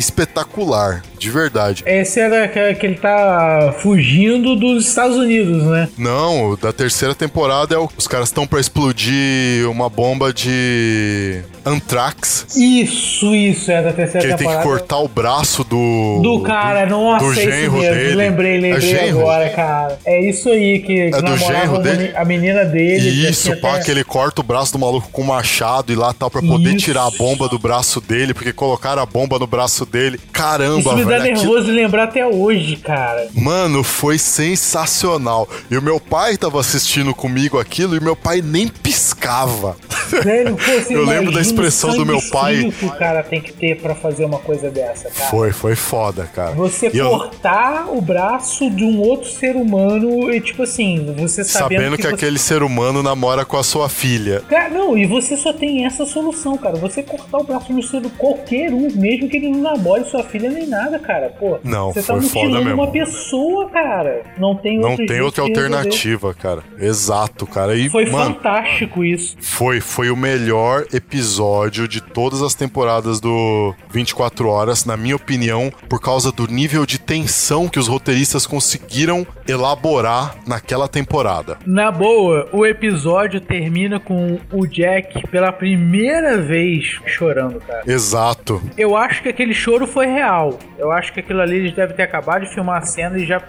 [0.00, 1.82] espetacular, de verdade.
[1.86, 5.88] Esse era que, que ele tá fugindo dos Estados Unidos, né?
[5.98, 12.46] Não, da terceira temporada é o, os caras estão pra explodir uma bomba de anthrax.
[12.56, 14.62] Isso, isso, é da terceira Que ele tem que temporada.
[14.64, 16.20] cortar o braço do.
[16.22, 17.94] Do cara, nossa, do é isso genro mesmo.
[17.94, 18.14] dele.
[18.14, 19.20] Lembrei, É lembrei genro?
[19.20, 19.98] agora, cara.
[20.04, 22.12] É isso aí que, que do genro dele?
[22.14, 23.00] a menina dele.
[23.10, 26.12] que Isso, pá, até- que ele corta o braço do maluco com machado e lá
[26.12, 26.84] tal, pra poder Isso.
[26.86, 30.20] tirar a bomba do braço dele, porque colocaram a bomba no braço dele.
[30.32, 31.34] Caramba, Isso me dá velho.
[31.34, 33.28] nervoso de lembrar até hoje, cara.
[33.34, 35.48] Mano, foi sensacional.
[35.70, 39.76] E o meu pai tava assistindo comigo aquilo e meu pai nem piscava.
[40.22, 42.72] Velho, pô, você Eu lembro da expressão do meu pai.
[42.78, 45.30] que o cara tem que ter pra fazer uma coisa dessa, cara.
[45.30, 46.52] Foi, foi foda, cara.
[46.52, 51.42] Você E eu- cortar o braço de um outro ser humano e, tipo assim, você
[51.44, 52.14] sabendo, sabendo que, você...
[52.14, 54.42] aquele ser humano namora com a sua filha.
[54.48, 56.76] Cara, não, e você só tem essa solução, cara.
[56.76, 60.22] Você cortar o braço de um ser qualquer um, mesmo que ele não namore sua
[60.22, 61.30] filha nem nada, cara.
[61.38, 62.82] Pô, Não, você tá foi foda mutilando mesmo.
[62.82, 64.22] uma pessoa, cara.
[64.38, 66.62] Não tem Não tem outra alternativa, cara.
[66.78, 67.76] Exato, cara.
[67.76, 69.36] E, Foi mano, fantástico isso.
[69.40, 75.72] Foi, foi o melhor episódio de todas as temporadas do 24 Horas, na minha opinião,
[75.88, 81.58] por causa do nível de tensão que os roteiristas conseguiram elaborar naquela temporada.
[81.66, 87.82] Na boa, o episódio termina com o Jack pela primeira vez chorando, cara.
[87.86, 88.62] Exato.
[88.76, 90.58] Eu acho que aquele choro foi real.
[90.78, 93.40] Eu acho que aquilo ali eles devem ter acabado de filmar a cena e já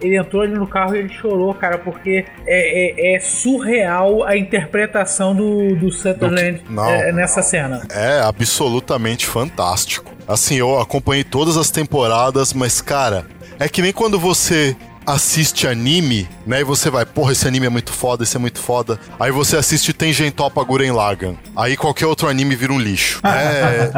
[0.00, 4.36] ele entrou ali no carro e ele chorou, cara, porque é, é- é surreal a
[4.36, 6.88] interpretação do, do Sutherland Do- não.
[6.88, 7.82] é, nessa cena.
[7.90, 10.12] É absolutamente fantástico.
[10.26, 13.24] Assim, eu acompanhei todas as temporadas, mas, cara,
[13.58, 14.76] é que nem quando você
[15.08, 16.60] assiste anime, né?
[16.60, 18.98] E você vai, porra, esse anime é muito foda, esse é muito foda.
[19.18, 21.34] Aí você assiste Tengen Toppa Guren Lagann.
[21.56, 23.20] Aí qualquer outro anime vira um lixo.
[23.28, 23.90] É.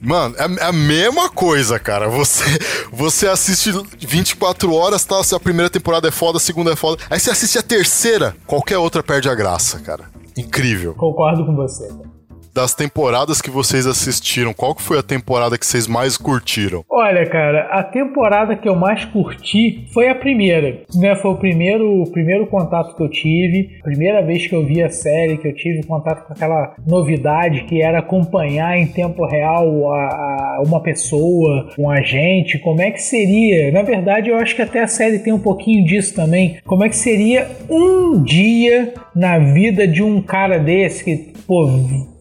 [0.00, 2.08] Mano, é é a mesma coisa, cara.
[2.08, 2.44] Você,
[2.92, 5.22] você assiste 24 horas, tá?
[5.22, 7.02] Se a primeira temporada é foda, a segunda é foda.
[7.10, 10.04] Aí você assiste a terceira, qualquer outra perde a graça, cara.
[10.36, 11.88] Incrível Concordo com você.
[11.88, 12.07] cara.
[12.54, 16.84] Das temporadas que vocês assistiram, qual que foi a temporada que vocês mais curtiram?
[16.90, 21.14] Olha, cara, a temporada que eu mais curti foi a primeira, né?
[21.16, 24.90] Foi o primeiro, o primeiro contato que eu tive, primeira vez que eu vi a
[24.90, 29.96] série, que eu tive contato com aquela novidade que era acompanhar em tempo real a,
[29.96, 33.70] a- uma pessoa, um agente, como é que seria?
[33.72, 36.58] Na verdade, eu acho que até a série tem um pouquinho disso também.
[36.64, 41.66] Como é que seria um dia na vida de um cara desse que, pô,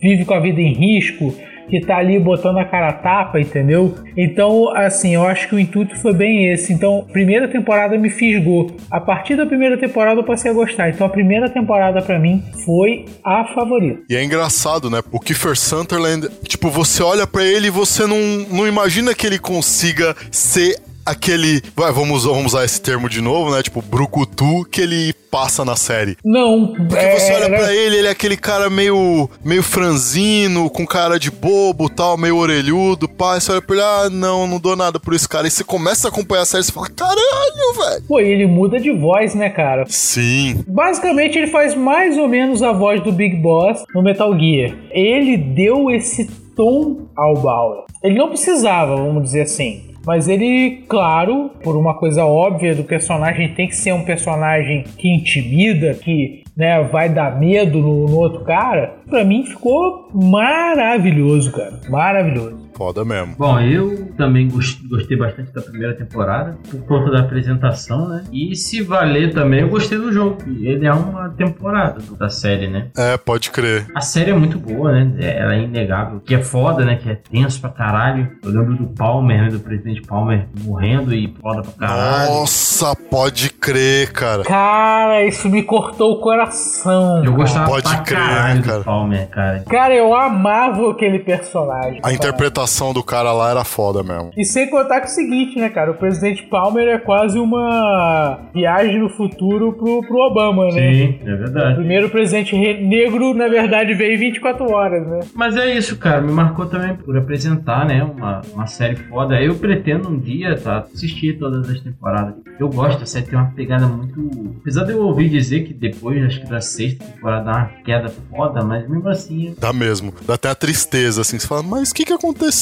[0.02, 1.32] vive com a vida em risco?
[1.70, 3.94] que tá ali botando a cara a tapa, entendeu?
[4.16, 6.72] Então, assim, eu acho que o intuito foi bem esse.
[6.72, 8.72] Então, primeira temporada me fisgou.
[8.90, 10.90] A partir da primeira temporada eu passei a gostar.
[10.90, 14.02] Então, a primeira temporada pra mim foi a favorita.
[14.10, 15.02] E é engraçado, né?
[15.12, 18.18] O Kiefer Sutherland, tipo, você olha pra ele e você não,
[18.50, 20.78] não imagina que ele consiga ser
[21.10, 21.62] aquele.
[21.76, 23.62] Vai, vamos, vamos usar esse termo de novo, né?
[23.64, 26.16] Tipo, brucutu que ele passa na série.
[26.24, 30.70] Não, Porque é, você olha era- pra ele, ele é aquele cara meio, meio franzino,
[30.70, 33.38] com cara de bobo tal, meio orelhudo, pá.
[33.38, 35.48] E você olha pra ele, ah, não, não dou nada por esse cara.
[35.48, 38.04] E você começa a acompanhar a série e você fala, caralho, velho.
[38.08, 39.86] Pô, e ele muda de voz, né, cara?
[39.88, 44.76] Sim, Basicamente, ele faz mais ou menos a voz do Big Boss no Metal Gear.
[44.92, 47.84] Ele deu esse tom ao Bauer.
[48.04, 49.84] Ele não precisava, vamos dizer assim.
[50.08, 55.14] Mas ele, claro, por uma coisa óbvia do personagem, tem que ser um personagem que
[55.14, 59.00] intimida, que né, vai dar medo no, no outro cara.
[59.10, 61.82] Pra mim ficou maravilhoso, cara.
[61.90, 62.67] Maravilhoso.
[62.78, 63.36] Foda mesmo.
[63.38, 68.24] Bom, eu também gos- gostei bastante da primeira temporada, por conta da apresentação, né?
[68.32, 70.38] E se valer também, eu gostei do jogo.
[70.48, 72.88] Ele é uma temporada da série, né?
[72.96, 73.88] É, pode crer.
[73.96, 75.12] A série é muito boa, né?
[75.20, 76.20] É- Ela é inegável.
[76.20, 76.96] Que é foda, né?
[76.96, 78.30] Que é tenso pra caralho.
[78.44, 79.50] Eu lembro do Palmer, né?
[79.50, 82.30] Do presidente Palmer morrendo e foda pra caralho.
[82.32, 84.44] Nossa, pode crer, cara.
[84.44, 87.18] Cara, isso me cortou o coração.
[87.18, 87.36] Eu cara.
[87.38, 88.78] gostava Pode pra crer, caralho cara.
[88.80, 89.64] do Palmer, cara.
[89.70, 92.00] Cara, eu amava aquele personagem.
[92.04, 94.32] A interpretação atuação do cara lá era foda mesmo.
[94.36, 95.92] E sem contar com o seguinte, né, cara?
[95.92, 100.72] O presidente Palmer é quase uma viagem no futuro pro, pro Obama, né?
[100.94, 101.76] Sim, é O verdade.
[101.76, 105.20] primeiro presidente re- negro, na verdade, veio em 24 horas, né?
[105.34, 106.22] Mas é isso, cara.
[106.22, 108.04] Me marcou também por apresentar, né?
[108.04, 109.42] Uma, uma série foda.
[109.42, 110.80] Eu pretendo um dia, tá?
[110.94, 112.36] Assistir todas as temporadas.
[112.60, 114.56] Eu gosto, a série tem uma pegada muito.
[114.62, 118.10] Apesar de eu ouvir dizer que depois, acho que da sexta temporada dá uma queda
[118.30, 119.56] foda, mas mesmo assim.
[119.58, 120.14] Dá mesmo.
[120.26, 121.40] Dá até a tristeza, assim.
[121.40, 122.57] Você fala, mas o que que aconteceu,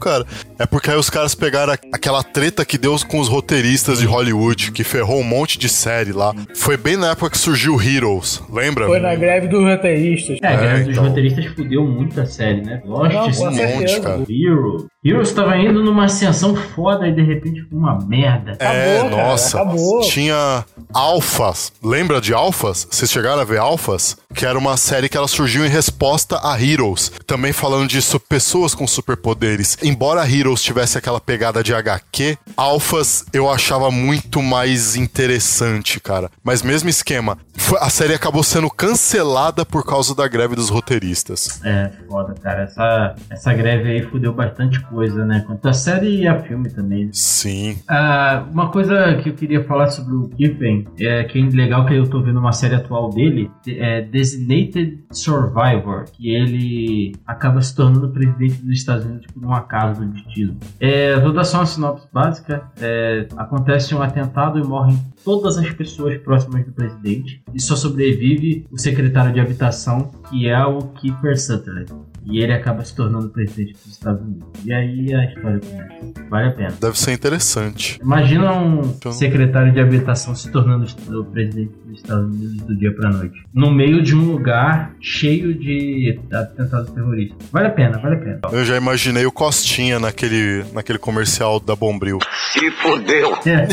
[0.00, 0.26] cara?
[0.58, 4.72] É porque aí os caras pegaram aquela treta que deu com os roteiristas de Hollywood,
[4.72, 6.34] que ferrou um monte de série lá.
[6.54, 8.86] Foi bem na época que surgiu Heroes, lembra?
[8.86, 10.38] Foi na greve dos roteiristas.
[10.42, 11.08] É, a greve dos então.
[11.08, 12.80] roteiristas fudeu muito a série, né?
[12.84, 14.00] Lost, Não, com sim, certeza.
[14.00, 14.22] cara.
[14.28, 14.86] Hero.
[15.04, 18.56] Heroes tava indo numa ascensão foda e de repente ficou uma merda.
[18.58, 19.60] É, Acabou, cara, nossa.
[19.60, 20.00] acabou.
[20.00, 21.72] Tinha Alphas.
[21.82, 22.88] Lembra de Alphas?
[22.90, 24.16] Vocês chegaram a ver Alphas?
[24.34, 27.12] Que era uma série que ela surgiu em resposta a Heroes.
[27.26, 29.35] Também falando disso, pessoas com superpoderes.
[29.82, 36.30] Embora Heroes tivesse aquela pegada de HQ, Alphas eu achava muito mais interessante, cara.
[36.42, 37.38] Mas mesmo esquema.
[37.80, 41.60] A série acabou sendo cancelada por causa da greve dos roteiristas.
[41.64, 42.62] É, foda, cara.
[42.62, 45.42] Essa, essa greve aí fudeu bastante coisa, né?
[45.46, 47.10] Quanto a série e a filme também.
[47.12, 47.78] Sim.
[47.88, 51.94] Ah, uma coisa que eu queria falar sobre o Kippen é que é legal que
[51.94, 58.10] eu tô vendo uma série atual dele, é Designated Survivor, que ele acaba se tornando
[58.10, 60.56] presidente dos Estados Unidos por um acaso do destino.
[60.80, 62.62] É, vou dar só uma sinopse básica.
[62.80, 68.66] É, acontece um atentado e morrem todas as pessoas próximas do presidente e só sobrevive
[68.70, 71.92] o secretário de habitação, que é o Kiefer Sutherland.
[72.28, 74.48] E ele acaba se tornando presidente dos Estados Unidos.
[74.64, 76.28] E aí a história começa.
[76.28, 76.74] Vale a pena.
[76.80, 78.00] Deve ser interessante.
[78.02, 82.92] Imagina um Então- secretário de habitação se tornando o presidente dos Estados Unidos do dia
[82.94, 83.40] pra noite.
[83.54, 87.38] No meio de um lugar cheio de atentados terroristas.
[87.52, 88.40] Vale a pena, vale a pena.
[88.50, 92.18] Eu já imaginei o Costinha naquele, naquele comercial da Bombril.
[92.52, 93.36] Se fudeu.
[93.46, 93.68] É.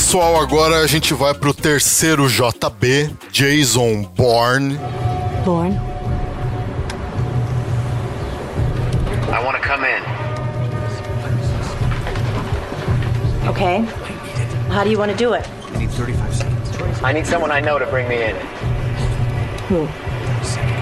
[0.00, 4.78] Pessoal, agora a gente vai pro terceiro JB, Jason Bourne.
[5.44, 5.78] Born.
[9.30, 10.02] I want to come in.
[13.46, 13.84] Okay.
[14.70, 15.46] How do you want to do it?
[17.04, 18.34] I need someone I know to bring me in.
[19.68, 19.86] Who?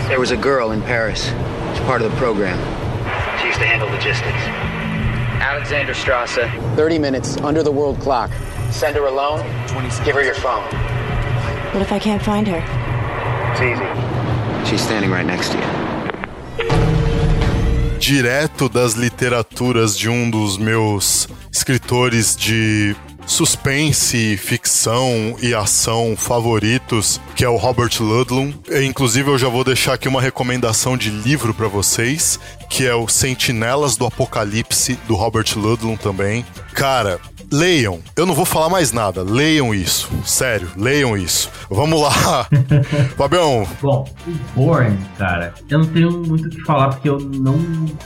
[0.07, 1.25] There was a girl in Paris.
[1.75, 2.57] She's part of the program.
[3.41, 4.45] She used to handle logistics.
[5.43, 6.49] Alexander Strasse.
[6.77, 8.31] 30 minutes under the world clock.
[8.71, 9.41] Send her alone.
[10.05, 10.65] Give her your phone.
[11.73, 12.63] What if I can't find her?
[13.53, 14.71] It's easy.
[14.71, 15.89] She's standing right next to you.
[18.09, 22.97] direto das literaturas de um dos meus escritores de
[23.27, 28.55] suspense, ficção e ação favoritos, que é o Robert Ludlum.
[28.71, 32.41] E, Inclusive, eu já vou deixar aqui uma recomendação de livro pra vocês,
[32.71, 36.47] que é o Sentinelas do Apocalipse, do Robert Ludlum também.
[36.73, 37.21] Cara,
[37.53, 38.01] leiam.
[38.17, 39.23] Eu não vou falar mais nada.
[39.23, 40.11] Leiam isso.
[40.25, 41.51] Sério, leiam isso.
[41.71, 42.47] Vamos lá.
[43.17, 47.59] Fabião, Bom, o Bourne, cara, eu não tenho muito o que falar porque eu não,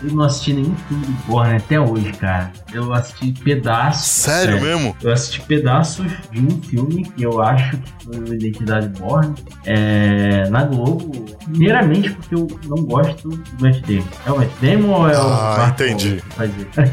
[0.02, 2.52] eu não assisti nenhum filme do Bourne até hoje, cara.
[2.72, 4.06] Eu assisti pedaços.
[4.06, 4.96] sério é, mesmo?
[5.02, 9.34] Eu assisti pedaços de um filme que eu acho que foi o Identidade Bourne
[9.64, 11.24] é, na Globo.
[11.44, 14.02] Primeiramente porque eu não gosto do Matt Damon.
[14.26, 16.22] É o Matt Damon ou é o Ah, Mark entendi.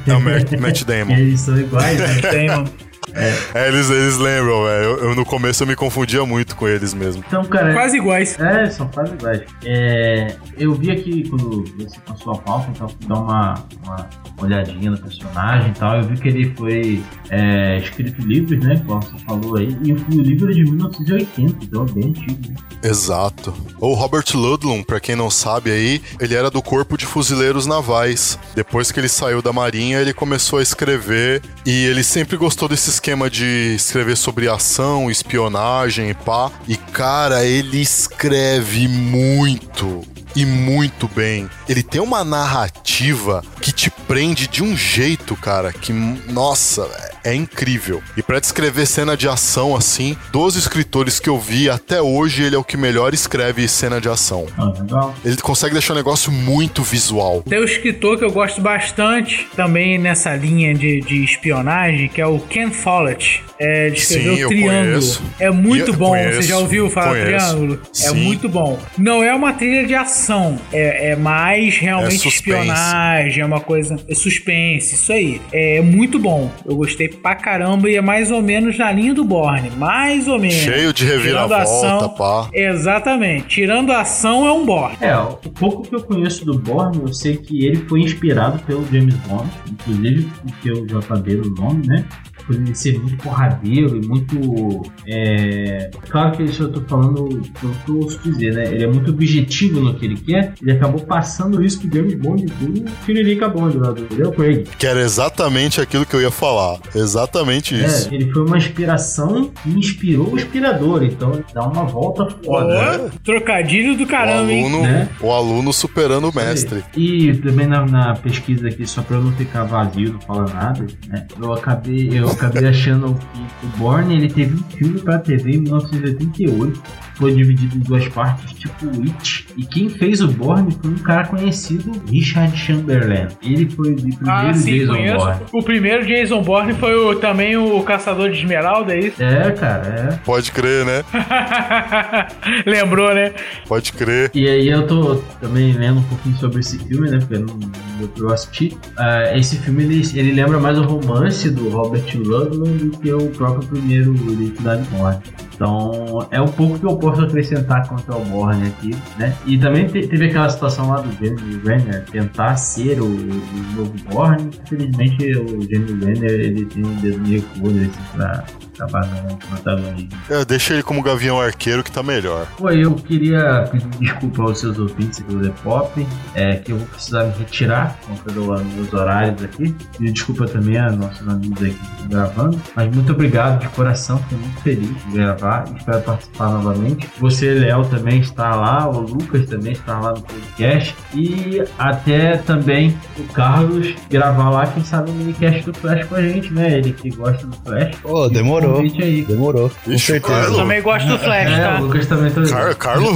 [0.08, 0.22] É o
[0.62, 1.12] Matt Damon.
[1.14, 2.22] Eles são iguais, né?
[2.48, 2.89] Damon.
[3.14, 4.84] É, eles, eles lembram, velho.
[4.84, 7.24] Eu, eu, no começo eu me confundia muito com eles mesmo.
[7.28, 7.74] Então, cara.
[7.74, 8.40] Quase iguais.
[8.40, 9.42] É, são quase iguais.
[9.66, 14.10] É, eu vi aqui quando você passou a pauta, então fui dar uma, uma
[14.42, 15.98] olhadinha no personagem e tal.
[15.98, 18.82] Eu vi que ele foi é, escrito em livros, né?
[18.86, 19.76] Como você falou aí.
[19.84, 22.50] E o livro é de 1980, então é bem antigo.
[22.50, 22.56] Né?
[22.84, 23.54] Exato.
[23.80, 28.40] O Robert Ludlum, pra quem não sabe aí, ele era do Corpo de Fuzileiros Navais.
[28.56, 32.90] Depois que ele saiu da Marinha, ele começou a escrever e ele sempre gostou desse
[33.00, 36.52] esquema de escrever sobre ação, espionagem e pá.
[36.68, 41.50] E cara, ele escreve muito e muito bem.
[41.68, 46.88] Ele tem uma narrativa que te prende de um jeito, cara, que, nossa,
[47.24, 48.02] é incrível.
[48.18, 52.56] E para descrever cena de ação assim, dos escritores que eu vi até hoje, ele
[52.56, 54.46] é o que melhor escreve cena de ação.
[54.58, 55.16] Ah, legal.
[55.24, 57.42] Ele consegue deixar o negócio muito visual.
[57.44, 62.26] Tem um escritor que eu gosto bastante também nessa linha de, de espionagem, que é
[62.28, 63.44] o Ken Follett.
[63.62, 64.84] É, ele escreveu Sim, eu Triângulo.
[64.92, 65.24] conheço.
[65.38, 66.10] É muito Eu bom.
[66.12, 67.48] conheço, Você já ouviu falar conheço.
[67.48, 67.82] Triângulo?
[67.92, 68.16] É Sim.
[68.16, 68.80] muito bom.
[68.98, 70.58] Não é uma trilha de ação.
[70.72, 73.98] É, é mais realmente É espionagem, é uma coisa.
[74.08, 75.42] É suspense, isso aí.
[75.52, 76.50] É muito bom.
[76.66, 79.70] Eu gostei pra caramba e é mais ou menos na linha do Borne.
[79.72, 80.56] Mais ou menos.
[80.56, 82.50] Cheio de Tirando reviravolta, ação, pá.
[82.54, 83.48] Exatamente.
[83.48, 84.98] Tirando a ação é um Borne.
[85.02, 88.86] É, o pouco que eu conheço do Bourne, eu sei que ele foi inspirado pelo
[88.92, 92.06] James Bond, inclusive porque o JB do nome, né?
[92.50, 94.82] Por ele ser muito porradeiro e muito.
[95.08, 95.92] É...
[96.10, 97.30] Claro que isso eu tô falando
[97.62, 98.64] pelo que eu ouço dizer, né?
[98.74, 102.46] Ele é muito objetivo no que ele quer, ele acabou passando isso pro James Bond
[102.48, 104.64] do Tiririca Bond lá do Daniel Craig.
[104.80, 106.80] Que era exatamente aquilo que eu ia falar.
[106.96, 108.10] Exatamente isso.
[108.10, 113.12] É, ele foi uma inspiração que inspirou o inspirador, então dá uma volta foda.
[113.14, 114.66] Ó, Trocadilho do O caramba, hein?
[114.66, 115.08] aluno, né?
[115.22, 116.84] o aluno superando o mestre.
[116.98, 120.88] E também na, na pesquisa aqui, só pra eu não ficar vazio, não falar nada,
[121.08, 121.28] né?
[121.40, 125.62] Eu acabei, eu acabei achando que o Borne ele teve um filme pra TV em
[125.62, 126.82] 1988.
[127.20, 129.46] Foi dividido em duas partes, tipo It.
[129.58, 133.28] E quem fez o Borne foi um cara conhecido, Richard Chamberlain.
[133.44, 135.18] Ele foi o primeiro Ah, sim, Jason conheço.
[135.18, 135.42] Bourne.
[135.52, 139.22] O primeiro Jason Bourne foi o- também o Caçador de Esmeralda, é isso?
[139.22, 141.04] É, cara, Pode crer, né?
[142.66, 143.34] Lembrou, né?
[143.68, 144.32] Pode crer.
[144.34, 144.38] é.
[144.38, 147.18] E aí eu tô também lendo um pouquinho sobre esse filme, né?
[147.20, 148.78] Porque eu não, não deu pra eu assistir.
[148.98, 153.28] Ah, esse filme ele, ele lembra mais o romance do Robert Ludlum do que o
[153.32, 155.20] próprio primeiro Identidade Borne.
[155.60, 159.36] Então é um pouco que eu posso acrescentar quanto ao Borne aqui, né?
[159.46, 163.94] E também te- teve aquela situação lá do James Renner tentar ser o, o novo
[164.10, 164.50] Borne.
[164.64, 168.44] Infelizmente o James Renner ele tem um dedo meio podre assim, pra
[168.80, 170.10] acabar no protagonismo.
[170.30, 172.48] É, deixa ele como gavião arqueiro que tá melhor.
[172.58, 176.88] Pô, eu queria pedir desculpa aos seus ouvintes do The Pop, é, que eu vou
[176.88, 179.76] precisar me retirar contra os meus horários aqui.
[180.00, 182.62] E desculpa também a nossos amigos estão gravando.
[182.74, 187.08] Mas muito obrigado de coração, fiquei muito feliz de gravar e espero participar novamente.
[187.20, 190.96] Você, Léo, também está lá, o Lucas também está lá no podcast.
[191.14, 196.22] E até também o Carlos gravar lá, quem sabe, um minicast do Flash com a
[196.22, 196.78] gente, né?
[196.78, 197.96] Ele que gosta do Flash.
[198.04, 198.76] Ô, demorou.
[198.76, 199.22] Convite aí.
[199.24, 200.34] Demorou, com Ixi, certeza.
[200.34, 200.52] Carlos.
[200.52, 201.80] Eu também gosto do Flash, É, tá?
[201.80, 203.10] o Lucas também tá Car Carlos,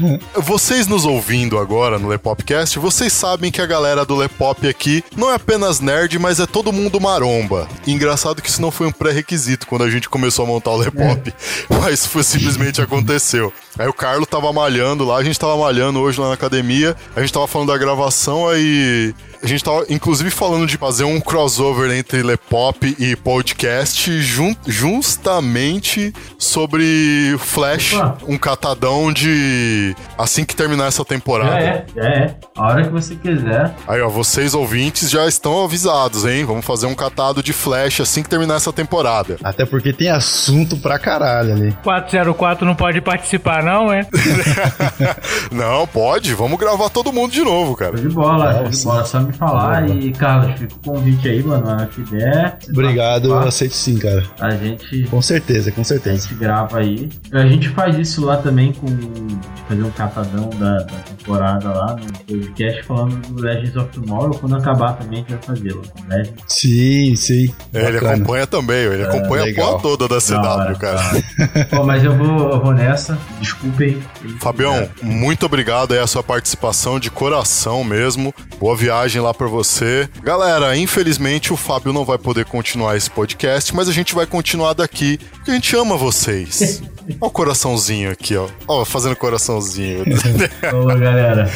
[0.36, 5.30] vocês nos ouvindo agora no Lepopcast, vocês sabem que a galera do Lepop aqui não
[5.30, 7.68] é apenas nerd, mas é todo mundo maromba.
[7.86, 10.76] E engraçado que isso não foi um pré-requisito quando a gente começou a montar o
[10.76, 11.32] Lepop,
[11.80, 13.52] mas foi, simplesmente aconteceu.
[13.78, 17.20] Aí o Carlos tava malhando lá, a gente tava malhando hoje lá na academia, a
[17.20, 21.90] gente tava falando da gravação, aí a gente tava inclusive falando de fazer um crossover
[21.96, 28.18] entre Lepop e podcast jun- justamente sobre Flash, Opa.
[28.26, 31.58] um catadão de assim que terminar essa Já temporada.
[31.58, 32.36] é, já é.
[32.56, 33.74] A hora que você quiser.
[33.88, 36.44] Aí, ó, vocês ouvintes já estão avisados, hein?
[36.44, 39.36] Vamos fazer um catado de Flash assim que terminar essa temporada.
[39.42, 41.76] Até porque tem assunto pra caralho ali.
[41.82, 44.06] 404 não pode participar, não, é?
[45.50, 47.96] Não, pode, vamos gravar todo mundo de novo, cara.
[47.96, 49.04] Show de bola, show de bola.
[49.04, 49.88] Só me falar.
[49.90, 51.64] E, Carlos, fica o convite aí, mano.
[51.66, 52.58] Na hora que der.
[52.70, 54.24] Obrigado, eu aceito sim, cara.
[54.40, 55.04] A gente.
[55.04, 56.22] Com certeza, com A certeza.
[56.28, 57.08] gente grava aí.
[57.32, 58.86] A gente faz isso lá também com.
[58.86, 64.38] de fazer um catadão da, da temporada lá no podcast falando do Legends of Tomorrow.
[64.38, 65.82] Quando acabar também a gente vai fazer lá.
[65.82, 66.44] com Legends.
[66.46, 67.54] Sim, sim.
[67.72, 69.66] É, ele acompanha também, ele acompanha a legal.
[69.80, 71.84] porra toda da CW, hora, cara.
[71.84, 73.18] mas eu vou, eu vou nessa.
[73.40, 74.02] Desculpem.
[74.40, 78.34] Fabião, muito obrigado aí a sua participação de coração mesmo.
[78.58, 80.08] Boa viagem lá pra você.
[80.22, 84.74] Galera, infelizmente o Fábio não vai poder continuar esse podcast, mas a gente vai continuar
[84.74, 86.82] daqui, porque a gente ama vocês.
[87.20, 88.46] Ó o coraçãozinho aqui, ó.
[88.68, 90.04] Ó, fazendo coraçãozinho.
[90.60, 91.46] Falou, galera.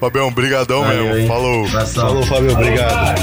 [0.00, 1.18] Fabião, brigadão Valeu, mesmo.
[1.18, 1.26] hein?
[1.28, 1.66] Falou.
[1.66, 2.06] Abração.
[2.08, 3.20] Falou, Fábio, obrigado.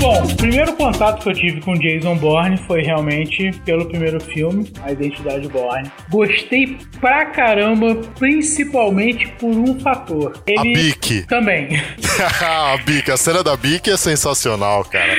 [0.00, 4.72] Bom, o primeiro contato que eu tive com Jason Bourne foi realmente pelo primeiro filme,
[4.82, 5.90] A Identidade Bourne.
[6.10, 10.32] Gostei pra caramba, principalmente por um fator.
[10.38, 11.26] A Ele Bic.
[11.26, 11.82] também.
[12.42, 15.14] a Bic, a cena da Bic é sensacional, cara.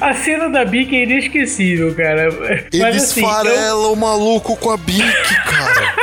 [0.00, 2.28] A cena da Bic é inesquecível, cara.
[2.72, 5.02] Ele Mas assim, esfarela o maluco com a Bic,
[5.44, 5.94] cara.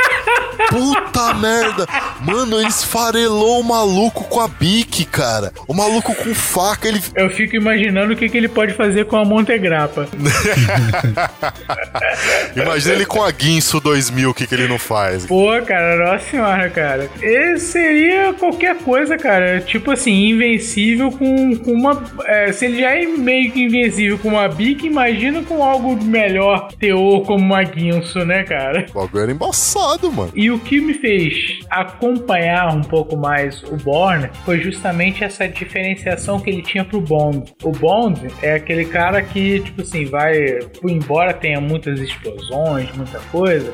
[0.70, 1.86] Puta merda.
[2.20, 5.52] Mano, ele esfarelou o maluco com a Bic, cara.
[5.66, 7.02] O maluco com faca, ele.
[7.14, 10.06] Eu fico imaginando o que, que ele pode fazer com a Montegrappa.
[12.54, 15.26] Imagina ele com a Guinso 2000, o que, que ele não faz.
[15.26, 17.10] Pô, cara, nossa senhora, cara.
[17.20, 19.60] Esse seria qualquer coisa, cara.
[19.60, 22.02] Tipo assim, invencível com, com uma.
[22.26, 26.68] é, se ele já é meio que invencível com uma bica, imagina com algo melhor
[26.78, 28.86] teor como uma guinso, né, cara?
[28.90, 30.30] O bagulho era embaçado, mano.
[30.34, 36.40] E o que me fez acompanhar um pouco mais o Bourne foi justamente essa diferenciação
[36.40, 37.52] que ele tinha pro Bond.
[37.62, 40.58] O Bond é aquele cara que, tipo assim, vai.
[40.84, 43.72] Embora tenha muitas explosões, muita coisa.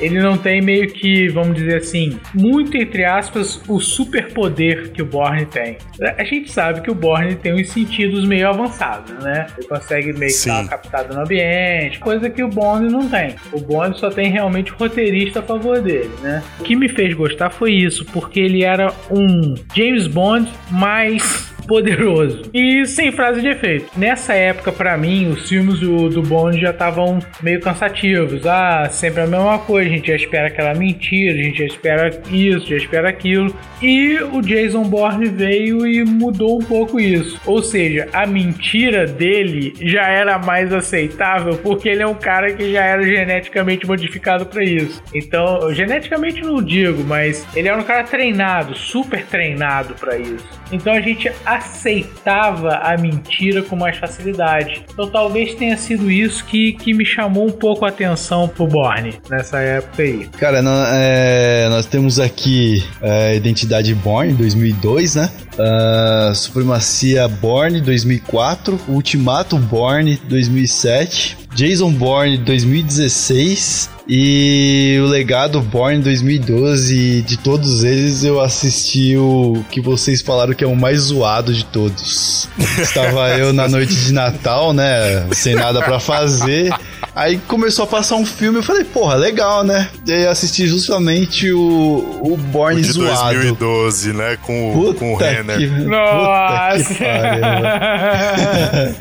[0.00, 5.06] Ele não tem meio que, vamos dizer assim, muito entre aspas, o superpoder que o
[5.06, 5.78] Bourne tem.
[6.16, 9.46] A gente sabe que o Bourne tem uns sentidos meio avançados, né?
[9.56, 13.34] Ele consegue meio que dar uma captada no ambiente, coisa que o Bond não tem.
[13.52, 16.42] O Bond só tem realmente o roteirista a favor dele, né?
[16.60, 22.50] O que me fez gostar foi isso, porque ele era um James Bond mais poderoso
[22.52, 23.86] e sem frase de efeito.
[23.96, 28.46] Nessa época, pra mim, os filmes do, do Bond já estavam meio cansativos.
[28.46, 29.88] Ah, sempre a mesma coisa.
[29.88, 33.54] A gente já espera aquela mentira, a gente já espera isso, já espera aquilo.
[33.82, 37.40] E o Jason Bourne veio e mudou um pouco isso.
[37.44, 42.72] Ou seja, a mentira dele já era mais aceitável porque ele é um cara que
[42.72, 45.02] já era geneticamente modificado pra isso.
[45.14, 50.46] Então, geneticamente não digo, mas ele era um cara treinado, super treinado pra isso.
[50.72, 54.84] Então a gente aceitava a mentira com mais facilidade.
[54.92, 59.14] Então talvez tenha sido isso que, que me chamou um pouco a atenção pro Borne
[59.28, 60.28] nessa época aí.
[60.38, 65.30] Cara, é, nós temos aqui é, Identidade Born 2002, né?
[65.58, 77.22] Ah, Supremacia Born 2004, Ultimato Born 2007, Jason Bourne 2016 e o Legado Born 2012.
[77.22, 81.64] De todos eles, eu assisti o que vocês falaram que é o mais zoado de
[81.64, 82.48] todos.
[82.78, 85.26] Estava eu na noite de Natal, né?
[85.32, 86.72] Sem nada pra fazer.
[87.14, 89.88] Aí começou a passar um filme, eu falei, porra, legal, né?
[90.06, 93.34] E aí eu assisti justamente o, o Born De zoado.
[93.34, 94.38] 2012, né?
[94.42, 95.58] Com, o- Puta com o Renner.
[95.58, 96.84] que, Nossa!
[96.84, 98.94] puta que pariu.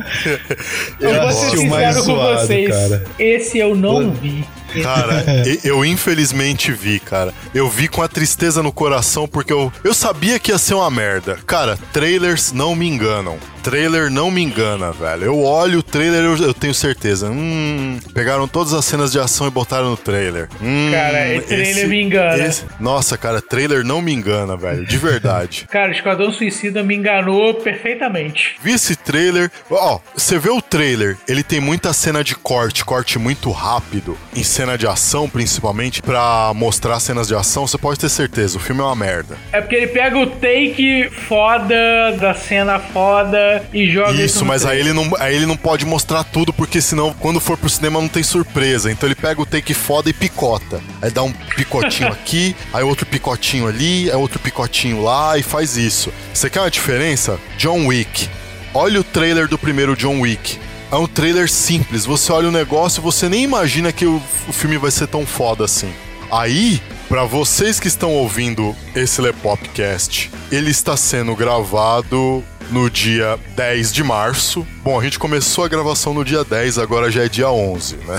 [1.00, 2.70] eu vou assisti ser o mais sincero com zoado, vocês.
[2.70, 3.04] cara.
[3.20, 4.44] Esse eu não vi.
[4.84, 5.24] Cara,
[5.64, 7.34] eu infelizmente vi, cara.
[7.54, 10.90] Eu vi com a tristeza no coração porque eu, eu sabia que ia ser uma
[10.92, 11.38] merda.
[11.46, 13.38] Cara, trailers não me enganam.
[13.72, 15.26] Trailer não me engana, velho.
[15.26, 17.30] Eu olho o trailer eu, eu tenho certeza.
[17.30, 20.48] Hum, pegaram todas as cenas de ação e botaram no trailer.
[20.62, 22.46] Hum, Cara, esse trailer me engana.
[22.48, 24.86] esse- nossa, cara, trailer não me engana, velho.
[24.86, 25.66] De verdade.
[25.70, 28.56] Cara, Esquadrão Suicida me enganou perfeitamente.
[28.64, 29.52] Vi esse trailer.
[29.70, 34.44] Ó, você vê o trailer, ele tem muita cena de corte, corte muito rápido, em
[34.44, 37.68] cena de ação principalmente, pra mostrar cenas de ação.
[37.68, 39.36] Você pode ter certeza, o filme é uma merda.
[39.52, 41.76] É porque ele pega o take foda
[42.18, 45.86] da cena foda e joga Isso, no mas aí ele, não, aí ele não pode
[45.86, 48.92] mostrar tudo, porque senão, quando for pro cinema, não tem surpresa.
[48.92, 50.82] Então ele pega o take foda e picota.
[51.02, 55.78] Aí dá um picotinho aqui, aí outro picotinho ali, aí outro picotinho lá, e faz
[55.78, 56.12] isso.
[56.34, 57.40] Você quer uma diferença?
[57.58, 58.30] John Wick.
[58.74, 60.60] Olha o trailer do primeiro John Wick.
[60.92, 62.06] É um trailer simples.
[62.06, 65.66] Você olha o negócio, você nem imagina que o, o filme vai ser tão foda
[65.66, 65.92] assim.
[66.32, 73.94] Aí, pra vocês que estão ouvindo esse Lepopcast, ele está sendo gravado no dia 10
[73.94, 74.68] de março.
[74.84, 78.18] Bom, a gente começou a gravação no dia 10, agora já é dia 11, né?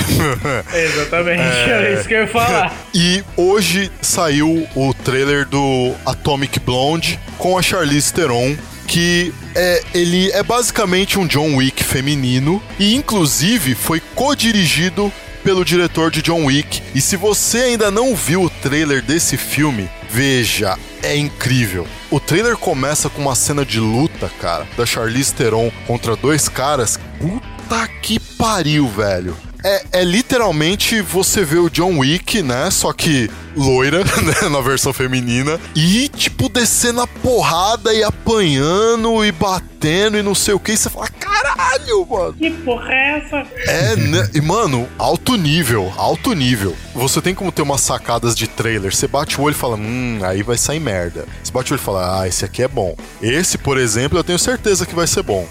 [0.75, 1.69] Exatamente, É.
[1.69, 2.75] era isso que eu ia falar.
[2.95, 10.31] E hoje saiu o trailer do Atomic Blonde com a Charlize Theron, que é, ele
[10.33, 15.13] é basicamente um John Wick feminino e inclusive foi co-dirigido
[15.49, 16.83] pelo diretor de John Wick.
[16.95, 21.87] E se você ainda não viu o trailer desse filme, veja, é incrível.
[22.11, 27.01] O trailer começa com uma cena de luta, cara, da Charlize Theron contra dois caras.
[27.19, 29.35] Puta que pariu, velho.
[29.65, 32.71] É, é literalmente você vê o John Wick, né?
[32.71, 34.49] Só que loira, né?
[34.51, 35.59] Na versão feminina.
[35.75, 40.73] E, tipo, descendo a porrada e apanhando e batendo e não sei o que.
[40.73, 42.35] E você fala, caralho, mano.
[42.35, 43.47] Que porra é essa?
[43.67, 44.31] É, né?
[44.35, 46.77] E, mano, alto nível, alto nível.
[46.95, 48.95] Você tem como ter umas sacadas de trailer.
[48.95, 51.27] Você bate o olho e fala, hum, aí vai sair merda.
[51.43, 52.97] Você bate o olho e fala, ah, esse aqui é bom.
[53.21, 55.47] Esse, por exemplo, eu tenho certeza que vai ser bom.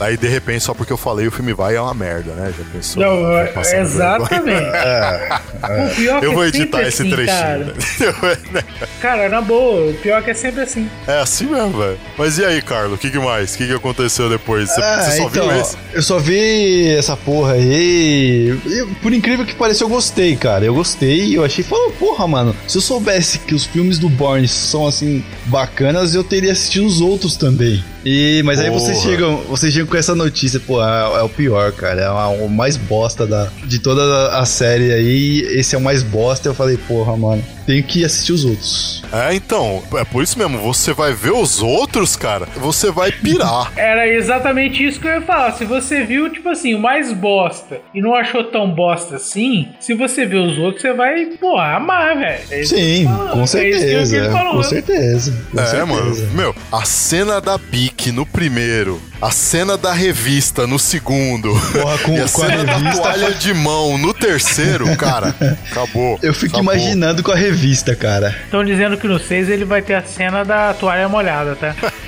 [0.00, 2.52] Aí, de repente, só porque eu falei, o filme vai é uma merda, né?
[2.56, 3.02] Já pensou?
[3.02, 4.42] Não, Já é- passando exatamente.
[5.62, 7.38] O pior que Eu vou é editar sempre esse assim, trechinho.
[7.38, 8.38] Cara.
[8.52, 8.64] né?
[9.00, 10.90] cara, na boa, o pior que é sempre assim.
[11.06, 11.96] É assim mesmo, velho.
[12.18, 12.94] Mas e aí, Carlos?
[12.94, 13.54] O que, que mais?
[13.54, 14.68] O que, que aconteceu depois?
[14.70, 15.76] Você, Ah, você só então, viu esse?
[15.94, 18.58] eu só vi essa porra aí.
[18.66, 20.64] e, por incrível que pareça, eu gostei, cara.
[20.64, 21.36] Eu gostei.
[21.36, 22.56] Eu achei, falou, porra, mano.
[22.66, 27.00] Se eu soubesse que os filmes do Bourne são assim bacanas, eu teria assistido os
[27.00, 27.84] outros também.
[28.04, 29.10] E, mas aí vocês Porra.
[29.10, 32.00] chegam, vocês chegam com essa notícia, pô, é, é o pior, cara.
[32.00, 35.40] É a- o mais bosta da, de toda a, a série aí.
[35.58, 36.48] Esse é o mais bosta.
[36.48, 39.02] Eu falei, porra, mano, tenho que assistir os outros.
[39.12, 40.58] É, então, é por isso mesmo.
[40.58, 43.72] Você vai ver os outros, cara, você vai pirar.
[43.76, 45.52] Era exatamente isso que eu ia falar.
[45.52, 49.94] Se você viu, tipo assim, o mais bosta e não achou tão bosta assim, se
[49.94, 52.42] você ver os outros, você vai, pô, amar, velho.
[52.50, 54.16] É Sim, com É isso que certeza.
[54.16, 54.54] ele falou.
[54.56, 55.32] com certeza.
[55.52, 55.86] Com É, certeza.
[55.86, 56.16] mano.
[56.32, 62.12] Meu, a cena da Bic no primeiro, a cena da revista no segundo, Porra, com-
[62.18, 65.32] e a com a cena da revista- toalha de mão no terceiro, cara,
[65.70, 66.18] acabou.
[66.20, 66.74] Eu fico acabou.
[66.74, 68.36] imaginando com a revista, cara.
[68.44, 71.72] Estão dizendo que no 6 ele vai ter a cena da toalha molhada, tá?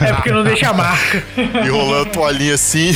[0.00, 1.22] é porque não deixa a marca.
[1.36, 2.92] E rolando a toalhinha assim.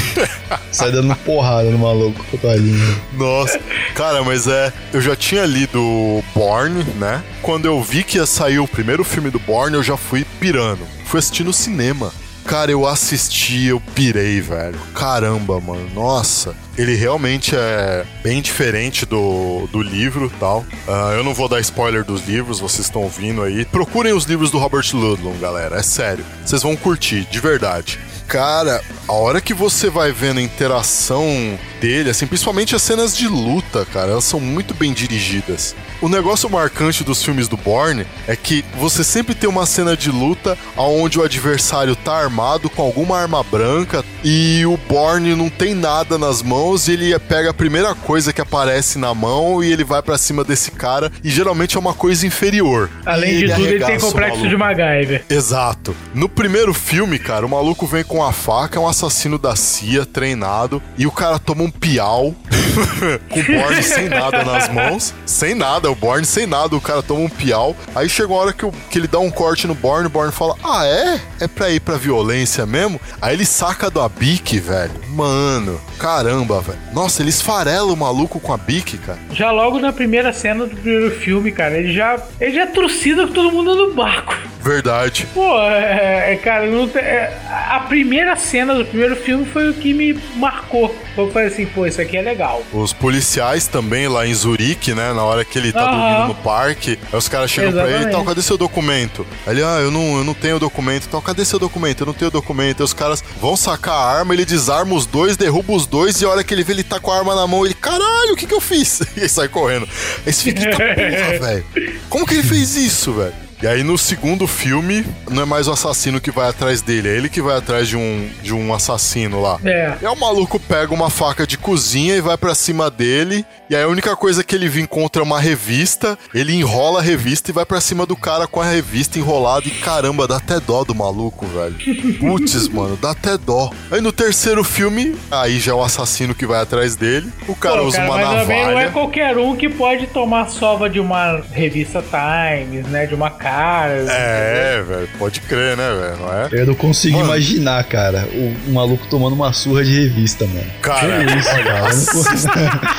[0.72, 2.97] Sai dando porrada no maluco com a toalhinha.
[3.12, 3.59] Nossa,
[3.95, 4.72] cara, mas é.
[4.93, 7.22] Eu já tinha lido Born, né?
[7.43, 10.87] Quando eu vi que ia sair o primeiro filme do Born, eu já fui pirando.
[11.15, 12.12] Fui assistir no cinema.
[12.45, 14.81] Cara, eu assisti, eu pirei, velho.
[14.97, 15.89] Caramba, mano.
[15.95, 16.57] Nossa.
[16.77, 20.64] Ele realmente é bem diferente do, do livro tal.
[20.89, 23.64] Ah, eu não vou dar spoiler dos livros, vocês estão ouvindo aí.
[23.64, 25.77] Procurem os livros do Robert Ludlum, galera.
[25.77, 26.25] É sério.
[26.45, 27.99] Vocês vão curtir, de verdade.
[28.27, 33.29] Cara, a hora que você vai vendo a interação dele, assim, principalmente as cenas de
[33.29, 35.77] luta, cara, elas são muito bem dirigidas.
[36.01, 40.11] O negócio marcante dos filmes do Bourne é que você sempre tem uma cena de
[40.11, 45.75] luta onde o adversário tá armado com alguma arma branca e o Bourne não tem
[45.75, 49.85] nada nas mãos e ele pega a primeira coisa que aparece na mão e ele
[49.85, 52.89] vai pra cima desse cara e geralmente é uma coisa inferior.
[53.05, 55.25] Além de tudo, ele tem complexo de MacGyver.
[55.29, 55.95] Exato.
[56.15, 60.07] No primeiro filme, cara, o maluco vem com a faca, é um assassino da CIA,
[60.07, 62.35] treinado, e o cara toma um piau
[63.31, 65.15] com o Borne sem nada nas mãos.
[65.27, 67.77] Sem nada, o Borne sem nada, o cara toma um piau.
[67.95, 70.33] Aí chega uma hora que, o- que ele dá um corte no Borne, o Borne
[70.33, 71.21] fala: Ah, é?
[71.41, 73.01] É pra ir pra violência mesmo?
[73.21, 74.93] Aí ele saca do Abic, velho.
[75.09, 76.78] Mano, caramba, velho.
[76.92, 79.18] Nossa, ele esfarela o maluco com a Bic, cara.
[79.32, 83.32] Já logo na primeira cena do primeiro filme, cara, ele já, ele já trucida com
[83.32, 84.34] todo mundo no barco.
[84.61, 85.26] Verdade.
[85.34, 87.38] Pô, é, é, cara, não tem- é,
[87.70, 90.94] a primeira cena do primeiro filme foi o que me marcou.
[91.18, 92.62] Eu falei assim, pô, isso aqui é legal.
[92.72, 95.12] Os policiais também lá em Zurique, né?
[95.12, 95.90] Na hora que ele tá Aham.
[95.92, 98.16] dormindo no parque, aí os caras chegam pra ele e Exatamente.
[98.16, 99.26] tal, cadê seu documento?
[99.46, 101.05] Aí ele, ah, eu não, eu não tenho documento.
[101.09, 102.00] Então, cadê seu documento?
[102.00, 102.80] Eu não tenho documento.
[102.80, 106.24] Aí os caras vão sacar a arma, ele desarma os dois, derruba os dois, e
[106.24, 108.36] a hora que ele vê ele tá com a arma na mão, ele, caralho, o
[108.36, 109.01] que que eu fiz?
[109.16, 109.88] E aí sai correndo.
[110.26, 111.64] Aí você fica, porra, velho.
[112.09, 113.43] Como que ele fez isso, velho?
[113.65, 117.17] E aí no segundo filme, não é mais o assassino que vai atrás dele, é
[117.17, 119.59] ele que vai atrás de um, de um assassino lá.
[119.65, 119.97] É.
[120.03, 123.43] E aí o maluco pega uma faca de cozinha e vai pra cima dele.
[123.71, 126.19] E aí a única coisa que ele encontra é uma revista.
[126.35, 129.67] Ele enrola a revista e vai pra cima do cara com a revista enrolada.
[129.67, 131.75] E caramba, dá até dó do maluco, velho.
[132.21, 133.71] Putz, mano, dá até dó.
[133.91, 137.33] Aí no terceiro filme, aí já é o assassino que vai atrás dele.
[137.49, 138.91] O cara Pô, usa cara, uma mas também não é navalha.
[138.91, 143.07] qualquer um que pode tomar sova de uma revista Times, né?
[143.07, 143.53] De uma cara.
[143.59, 146.16] É, velho, pode crer, né, velho?
[146.18, 146.48] Não é?
[146.52, 147.28] Eu não consigo Mano.
[147.30, 150.66] imaginar, cara, o, um maluco tomando uma surra de revista, mano.
[150.82, 151.78] Cara, Que isso, cara?
[151.78, 151.88] Eu não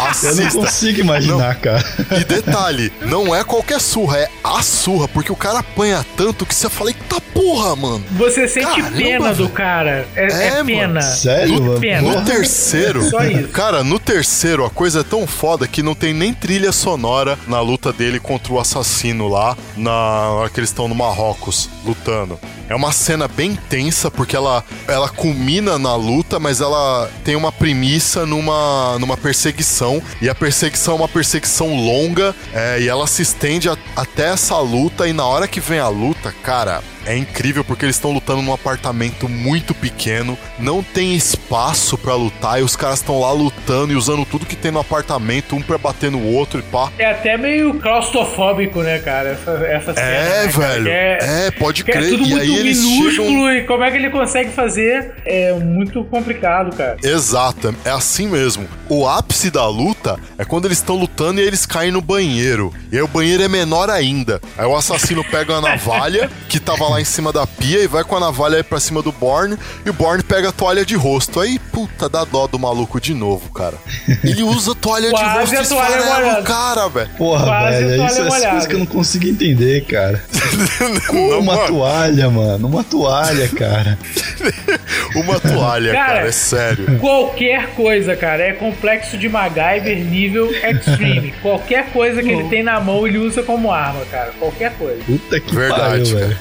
[0.09, 1.83] assista, Eu não consigo imaginar, cara.
[2.19, 6.53] E detalhe, não é qualquer surra, é a surra, porque o cara apanha tanto que
[6.55, 8.03] você fala, eita porra, mano.
[8.11, 9.49] Você sente Caramba, pena do velho.
[9.49, 10.07] cara.
[10.15, 10.65] É, É, é mano.
[10.65, 11.01] pena.
[11.01, 11.79] Sério, Muito mano?
[11.79, 12.01] pena.
[12.01, 13.47] No terceiro, Só isso.
[13.49, 17.59] cara, no terceiro a coisa é tão foda que não tem nem trilha sonora na
[17.59, 22.39] luta dele contra o assassino lá, na hora que eles estão no Marrocos lutando.
[22.69, 27.51] É uma cena bem tensa porque ela, ela culmina na luta, mas ela tem uma
[27.51, 30.01] premissa numa, numa perseguição.
[30.21, 34.57] E a perseguição é uma perseguição longa é, e ela se estende a- até essa
[34.59, 35.07] luta.
[35.07, 38.53] E na hora que vem a luta, cara, é incrível porque eles estão lutando num
[38.53, 43.95] apartamento muito pequeno, não tem espaço pra lutar e os caras estão lá lutando e
[43.95, 46.91] usando tudo que tem no apartamento, um pra bater no outro e pá.
[46.97, 49.29] É até meio claustrofóbico, né, cara?
[49.29, 50.05] Essa, essa cena.
[50.07, 50.83] É, né, velho.
[50.85, 52.09] Que É, pode é crer.
[52.09, 53.51] tudo e muito minúsculo chegam.
[53.53, 56.97] e como é que ele consegue fazer é muito complicado, cara.
[57.03, 58.67] Exato, é assim mesmo.
[58.89, 62.73] o ápice da luta é quando eles estão lutando e eles caem no banheiro.
[62.91, 64.41] E aí o banheiro é menor ainda.
[64.57, 68.03] Aí o assassino pega a navalha, que tava lá em cima da pia, e vai
[68.03, 70.95] com a navalha aí pra cima do Borne, e o Borne pega a toalha de
[70.95, 71.39] rosto.
[71.39, 73.75] Aí, puta, dá dó do maluco de novo, cara.
[74.23, 76.41] Ele usa a toalha de rosto e a toalha esfarela molhada.
[76.41, 77.09] o cara, velho.
[77.17, 78.49] Porra, Quase velho, toalha isso é molhada.
[78.49, 80.23] coisas que eu não consigo entender, cara.
[81.11, 82.67] Não, uma mano, toalha, mano.
[82.67, 83.97] Uma toalha, cara.
[85.15, 86.99] uma toalha, Cara, cara, é sério.
[86.99, 91.33] Qualquer coisa, cara, é complexo de MacGyver nível extreme.
[91.41, 94.31] Qualquer coisa que ele tem na mão, ele usa como arma, cara.
[94.39, 95.01] Qualquer coisa.
[95.03, 96.37] Puta que Verdade, pariu, velho.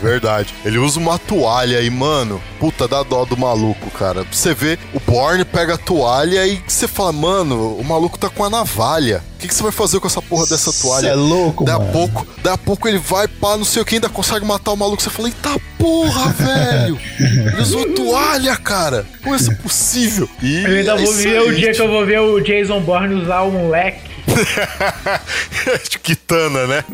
[0.00, 0.54] Verdade.
[0.64, 4.24] Ele usa uma toalha e, mano, puta, dá dó do maluco, cara.
[4.30, 8.44] Você vê, o Borne pega a toalha e você fala, mano, o maluco tá com
[8.44, 9.22] a navalha.
[9.36, 11.08] O que, que você vai fazer com essa porra dessa toalha?
[11.08, 11.92] Cê é louco, Daí a mano.
[11.92, 14.76] pouco, daí a pouco ele vai, pá, não sei o que, ainda consegue matar o
[14.76, 15.02] maluco.
[15.02, 16.98] Você fala, eita porra, velho!
[17.20, 19.04] Ele usou toalha, cara!
[19.22, 20.28] Como isso é possível?
[20.42, 22.80] E Eu ainda é vou isso ver o dia que eu vou ver o Jason
[22.80, 24.13] Bourne usar um leque.
[26.02, 26.84] Kitana, né?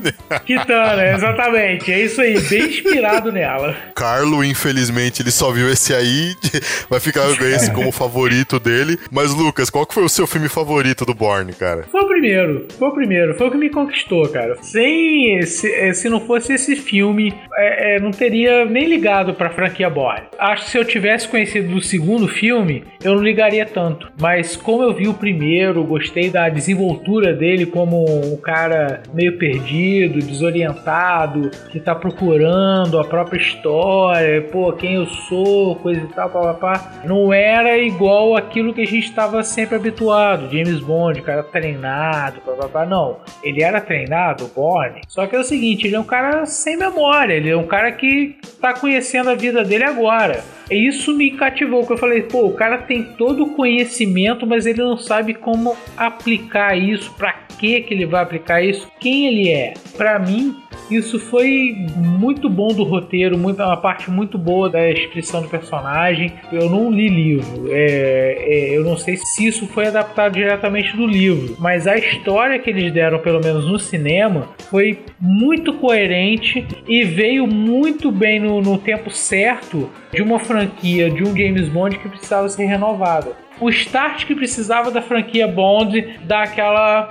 [0.44, 1.92] Kitana, exatamente.
[1.92, 3.76] É isso aí, bem inspirado nela.
[3.94, 6.34] Carlo, infelizmente, ele só viu esse aí,
[6.88, 8.98] vai ficar esse como favorito dele.
[9.10, 11.84] Mas, Lucas, qual que foi o seu filme favorito do Borne, cara?
[11.90, 14.56] Foi o primeiro, foi o primeiro, foi o que me conquistou, cara.
[14.62, 19.50] Sem esse, eh, se não fosse esse filme, é, é, não teria nem ligado pra
[19.50, 20.26] franquia Bourne.
[20.38, 24.10] Acho que se eu tivesse conhecido do segundo filme, eu não ligaria tanto.
[24.20, 30.18] Mas como eu vi o primeiro, gostei da desenvoltura dele como um cara meio perdido,
[30.18, 36.40] desorientado, que tá procurando a própria história, pô, quem eu sou, coisa e tal, pá,
[36.40, 36.92] pá, pá.
[37.04, 40.50] Não era igual aquilo que a gente estava sempre habituado.
[40.50, 42.86] James Bond, cara treinado, pá, pá, pá.
[42.86, 45.02] Não, ele era treinado, Bourne.
[45.08, 47.92] Só que é o seguinte, ele é um cara sem memória, ele é um cara
[47.92, 50.42] que tá conhecendo a vida dele agora.
[50.70, 54.82] Isso me cativou, que eu falei, pô, o cara tem todo o conhecimento, mas ele
[54.82, 59.74] não sabe como aplicar isso, pra que que ele vai aplicar isso, quem ele é.
[59.96, 60.56] Pra mim,
[60.90, 66.32] isso foi muito bom do roteiro, muito, uma parte muito boa da descrição do personagem.
[66.52, 71.06] Eu não li livro, é, é, eu não sei se isso foi adaptado diretamente do
[71.06, 77.04] livro, mas a história que eles deram, pelo menos no cinema, foi muito coerente e
[77.04, 82.08] veio muito bem no, no tempo certo de uma franquia, de um James Bond que
[82.08, 83.32] precisava ser renovada.
[83.60, 87.08] O start que precisava da franquia Bond dar aquela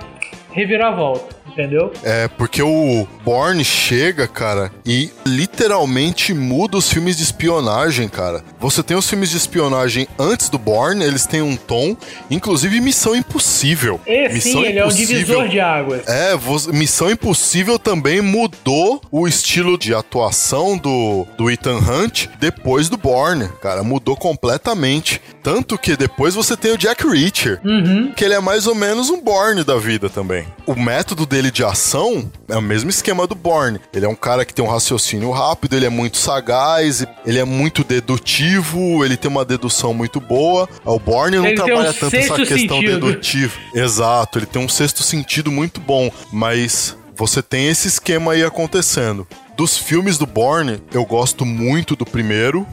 [0.52, 1.92] reviravolta, entendeu?
[2.02, 8.42] É, porque o Bourne chega, cara, e literalmente muda os filmes de espionagem, cara.
[8.58, 11.96] Você tem os filmes de espionagem antes do Bourne, eles têm um tom,
[12.30, 14.00] inclusive Missão Impossível.
[14.06, 16.02] E Missão sim, ele é um divisor de águas.
[16.08, 16.32] É,
[16.72, 23.48] Missão Impossível também mudou o estilo de atuação do, do Ethan Hunt depois do Bourne,
[23.60, 25.20] cara, mudou completamente.
[25.42, 28.12] Tanto que depois você tem o Jack Reacher, Uhum.
[28.14, 30.46] que ele é mais ou menos um Bourne da vida também.
[30.66, 33.78] O método dele de ação é o mesmo esquema do Bourne.
[33.94, 37.44] Ele é um cara que tem um raciocínio rápido, ele é muito sagaz, ele é
[37.44, 40.68] muito dedutivo, ele tem uma dedução muito boa.
[40.84, 43.06] O Bourne não Ele tem um trabalha tanto essa questão sentido.
[43.06, 43.56] dedutiva.
[43.72, 49.26] Exato, ele tem um sexto sentido muito bom, mas você tem esse esquema aí acontecendo.
[49.56, 52.66] Dos filmes do Bourne, eu gosto muito do primeiro,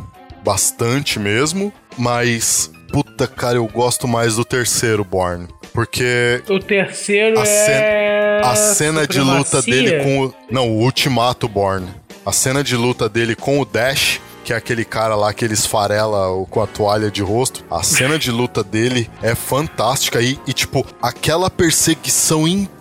[0.44, 7.46] bastante mesmo, mas puta cara, eu gosto mais do terceiro Bourne, porque O terceiro a,
[7.46, 8.42] cena, é.
[8.44, 10.34] a cena de luta dele com o.
[10.50, 11.88] Não, o Ultimato Born.
[12.26, 15.54] A cena de luta dele com o Dash, que é aquele cara lá que ele
[15.54, 17.64] esfarela com a toalha de rosto.
[17.70, 22.77] A cena de luta dele é fantástica e, e tipo, aquela perseguição inteira,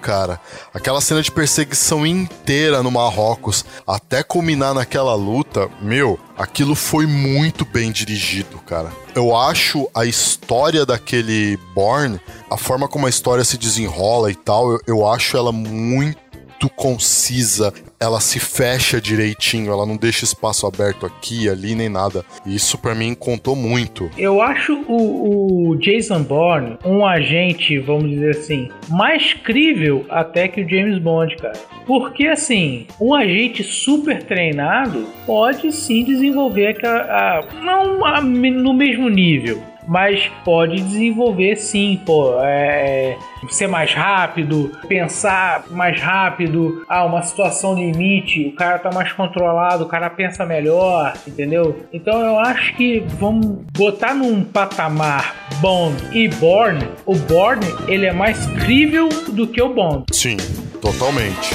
[0.00, 0.38] cara.
[0.74, 7.64] Aquela cena de perseguição inteira no Marrocos, até culminar naquela luta, meu, aquilo foi muito
[7.64, 8.92] bem dirigido, cara.
[9.14, 14.72] Eu acho a história daquele Born, a forma como a história se desenrola e tal,
[14.72, 16.21] eu, eu acho ela muito
[16.70, 22.24] concisa, ela se fecha direitinho, ela não deixa espaço aberto aqui, ali, nem nada.
[22.46, 24.10] Isso pra mim contou muito.
[24.18, 30.62] Eu acho o, o Jason Bourne um agente, vamos dizer assim, mais crível até que
[30.62, 31.52] o James Bond, cara.
[31.86, 37.00] Porque assim, um agente super treinado pode sim desenvolver aquela.
[37.02, 39.62] a- não a- no mesmo nível.
[39.86, 43.16] Mas pode desenvolver sim, pô, é,
[43.48, 49.84] ser mais rápido, pensar mais rápido, ah, uma situação limite, o cara tá mais controlado,
[49.84, 51.84] o cara pensa melhor, entendeu?
[51.92, 53.46] Então eu acho que vamos
[53.76, 59.72] botar num patamar Bond e Bourne, o Bourne ele é mais crível do que o
[59.72, 60.04] Bond.
[60.12, 60.36] Sim,
[60.80, 61.54] totalmente.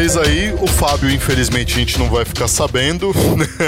[0.00, 3.12] Vocês aí, o Fábio, infelizmente, a gente não vai ficar sabendo,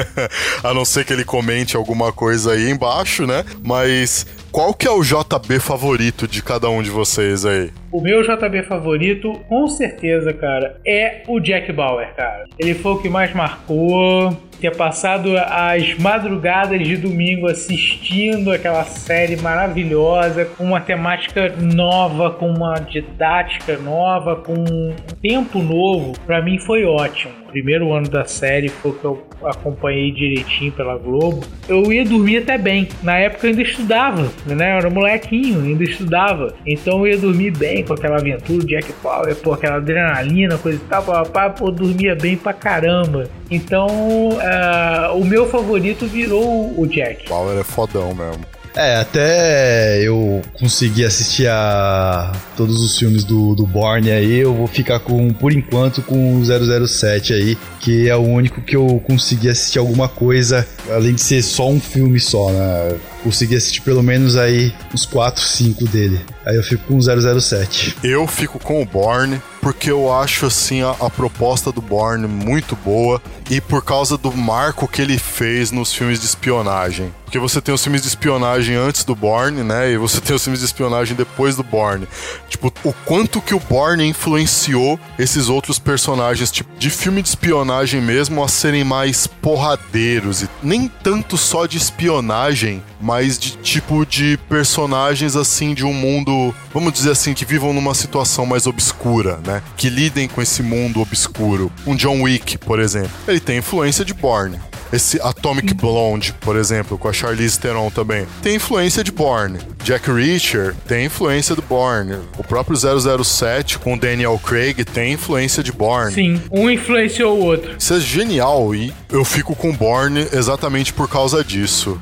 [0.64, 3.44] a não ser que ele comente alguma coisa aí embaixo, né?
[3.62, 7.70] Mas qual que é o JB favorito de cada um de vocês aí?
[7.92, 12.44] O meu JB favorito, com certeza, cara, é o Jack Bauer, cara.
[12.58, 14.34] Ele foi o que mais marcou.
[14.58, 22.48] Ter passado as madrugadas de domingo assistindo aquela série maravilhosa, com uma temática nova, com
[22.48, 27.42] uma didática nova, com um tempo novo, pra mim foi ótimo.
[27.52, 31.44] Primeiro ano da série foi o que eu acompanhei direitinho pela Globo.
[31.68, 32.88] Eu ia dormir até bem.
[33.02, 34.72] Na época eu ainda estudava, né?
[34.72, 36.54] Eu era molequinho, ainda estudava.
[36.64, 40.88] Então eu ia dormir bem com aquela aventura, Jack Power, pô, aquela adrenalina, coisa e
[40.88, 43.28] tal, papá, pô, eu dormia bem pra caramba.
[43.50, 47.28] Então, uh, o meu favorito virou o Jack.
[47.28, 48.44] Power é fodão mesmo.
[48.74, 54.66] É, até eu conseguir assistir a todos os filmes do, do Bourne aí, eu vou
[54.66, 59.50] ficar com, por enquanto, com o 007 aí, que é o único que eu consegui
[59.50, 62.96] assistir alguma coisa, além de ser só um filme só, né?
[63.22, 66.20] Consegui assistir pelo menos aí uns 4, 5 dele.
[66.44, 67.96] Aí eu fico com o 007.
[68.02, 72.74] Eu fico com o Bourne, porque eu acho assim a, a, proposta do Bourne muito
[72.74, 77.14] boa e por causa do marco que ele fez nos filmes de espionagem.
[77.24, 79.92] Porque você tem os filmes de espionagem antes do Bourne, né?
[79.92, 82.08] E você tem os filmes de espionagem depois do Bourne.
[82.48, 88.02] Tipo, o quanto que o Bourne influenciou esses outros personagens, tipo, de filme de espionagem
[88.02, 90.42] mesmo, a serem mais porradeiros.
[90.42, 96.54] E nem tanto só de espionagem, mas de tipo de personagens assim de um mundo,
[96.72, 99.62] vamos dizer assim, que vivam numa situação mais obscura, né?
[99.76, 101.70] Que lidem com esse mundo obscuro.
[101.86, 104.58] Um John Wick, por exemplo, ele tem influência de Bourne.
[104.92, 109.58] Esse Atomic Blonde, por exemplo, com a Charlize Theron também, tem influência de Bourne.
[109.82, 112.18] Jack Reacher tem influência do Bourne.
[112.36, 116.12] O próprio 007 com Daniel Craig tem influência de Bourne.
[116.12, 117.74] Sim, um influenciou o outro.
[117.78, 121.98] Isso é genial e eu fico com Bourne exatamente por causa disso.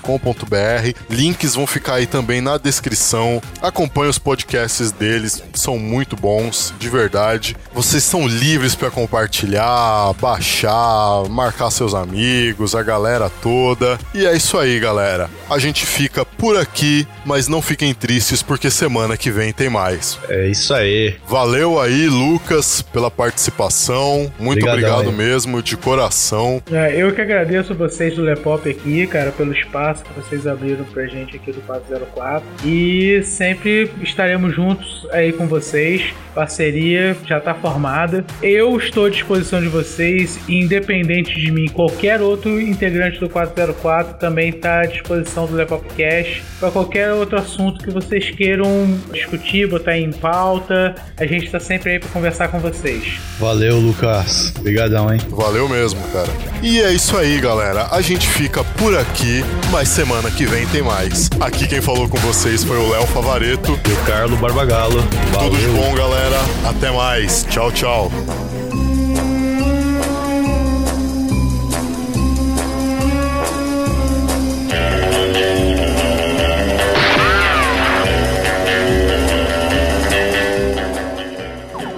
[1.08, 3.40] Links vão ficar aí também na descrição.
[3.82, 7.56] Acompanhe os podcasts deles eles são muito bons, de verdade.
[7.72, 13.98] Vocês são livres para compartilhar, baixar, marcar seus amigos, a galera toda.
[14.14, 15.30] E é isso aí, galera.
[15.48, 20.18] A gente fica por aqui, mas não fiquem tristes porque semana que vem tem mais.
[20.28, 21.16] É isso aí.
[21.28, 24.32] Valeu aí, Lucas, pela participação.
[24.38, 25.16] Muito Obrigadão, obrigado hein?
[25.16, 26.62] mesmo, de coração.
[26.70, 31.06] É, eu que agradeço vocês do Lepop aqui, cara, pelo espaço que vocês abriram pra
[31.06, 32.42] gente aqui do 404.
[32.64, 33.71] E sempre
[34.02, 36.12] estaremos juntos aí com vocês.
[36.34, 38.24] Parceria já está formada.
[38.42, 44.48] Eu estou à disposição de vocês, independente de mim, qualquer outro integrante do 404 também
[44.48, 48.66] está à disposição do Lepopcast para qualquer outro assunto que vocês queiram
[49.12, 50.94] discutir, botar em pauta.
[51.18, 53.18] A gente está sempre aí para conversar com vocês.
[53.38, 54.54] Valeu, Lucas.
[54.58, 55.20] Obrigadão, hein?
[55.28, 56.28] Valeu mesmo, cara.
[56.62, 57.88] E é isso aí, galera.
[57.90, 61.28] A gente fica por aqui, mas semana que vem tem mais.
[61.40, 63.61] Aqui quem falou com vocês foi o Léo Favareto.
[63.68, 65.00] E o Carlo Barbagalo.
[65.32, 65.50] Valeu.
[65.50, 66.40] Tudo de bom, galera.
[66.68, 67.46] Até mais.
[67.48, 68.10] Tchau, tchau.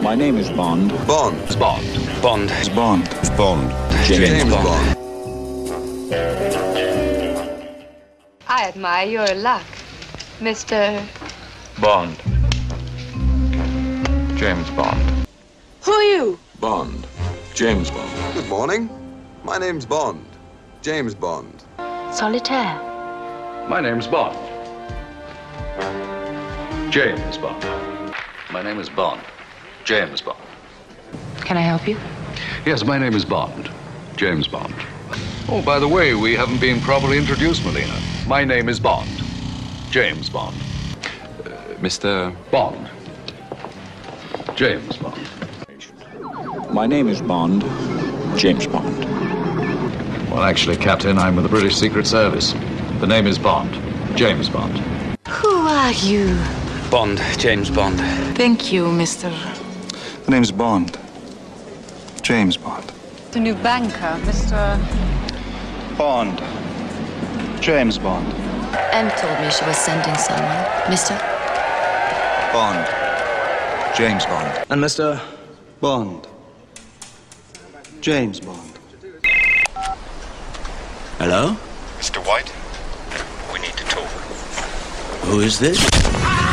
[0.00, 0.90] My name is Bond.
[1.06, 1.58] Bond.
[1.58, 2.22] Bond.
[2.22, 2.50] Bond.
[2.74, 3.08] Bond.
[3.36, 3.70] Bond.
[4.04, 4.64] James, James Bond.
[4.64, 5.04] Bond.
[8.46, 9.66] I admire your luck,
[10.40, 11.04] Mr.
[11.80, 12.16] Bond.
[14.38, 15.26] James Bond.
[15.82, 16.38] Who are you?
[16.60, 17.06] Bond.
[17.52, 18.34] James Bond.
[18.34, 18.88] Good morning.
[19.42, 20.24] My name's Bond.
[20.82, 21.64] James Bond.
[22.12, 22.78] Solitaire.
[23.68, 24.38] My name's Bond.
[26.92, 28.14] James Bond.
[28.52, 29.20] My name is Bond.
[29.84, 30.38] James Bond.
[31.40, 31.98] Can I help you?
[32.64, 33.68] Yes, my name is Bond.
[34.16, 34.74] James Bond.
[35.48, 37.98] Oh, by the way, we haven't been properly introduced, Melina.
[38.28, 39.10] My name is Bond.
[39.90, 40.56] James Bond.
[41.84, 42.34] Mr.
[42.50, 42.88] Bond.
[44.56, 45.28] James Bond.
[46.72, 47.60] My name is Bond.
[48.38, 49.04] James Bond.
[50.30, 52.54] Well, actually, Captain, I'm with the British Secret Service.
[53.00, 53.70] The name is Bond.
[54.16, 54.78] James Bond.
[55.28, 56.34] Who are you?
[56.90, 57.98] Bond, James Bond.
[58.34, 59.30] Thank you, Mr.
[60.24, 60.98] The name's Bond.
[62.22, 62.90] James Bond.
[63.32, 64.78] The new banker, Mr.
[65.98, 66.42] Bond.
[67.62, 68.32] James Bond.
[68.94, 70.64] Em told me she was sending someone.
[70.88, 71.20] Mister?
[72.54, 72.86] Bond.
[73.96, 74.64] James Bond.
[74.70, 75.20] And Mr.
[75.80, 76.28] Bond.
[78.00, 78.78] James Bond.
[81.18, 81.56] Hello?
[81.98, 82.24] Mr.
[82.24, 82.52] White,
[83.52, 84.06] we need to talk.
[85.26, 85.84] Who is this?
[85.84, 86.43] The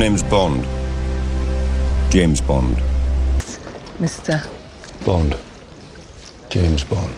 [0.00, 0.64] name's Bond.
[2.10, 2.78] James Bond.
[3.98, 4.48] Mr.
[5.04, 5.36] Bond.
[6.48, 7.16] James Bond.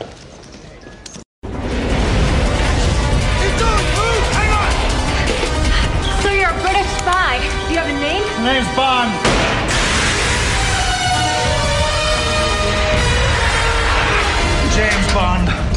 [6.23, 7.39] So you're a British spy.
[7.69, 8.25] Do you have a name?
[8.45, 9.13] Name's Bond.
[14.75, 15.72] James Bond.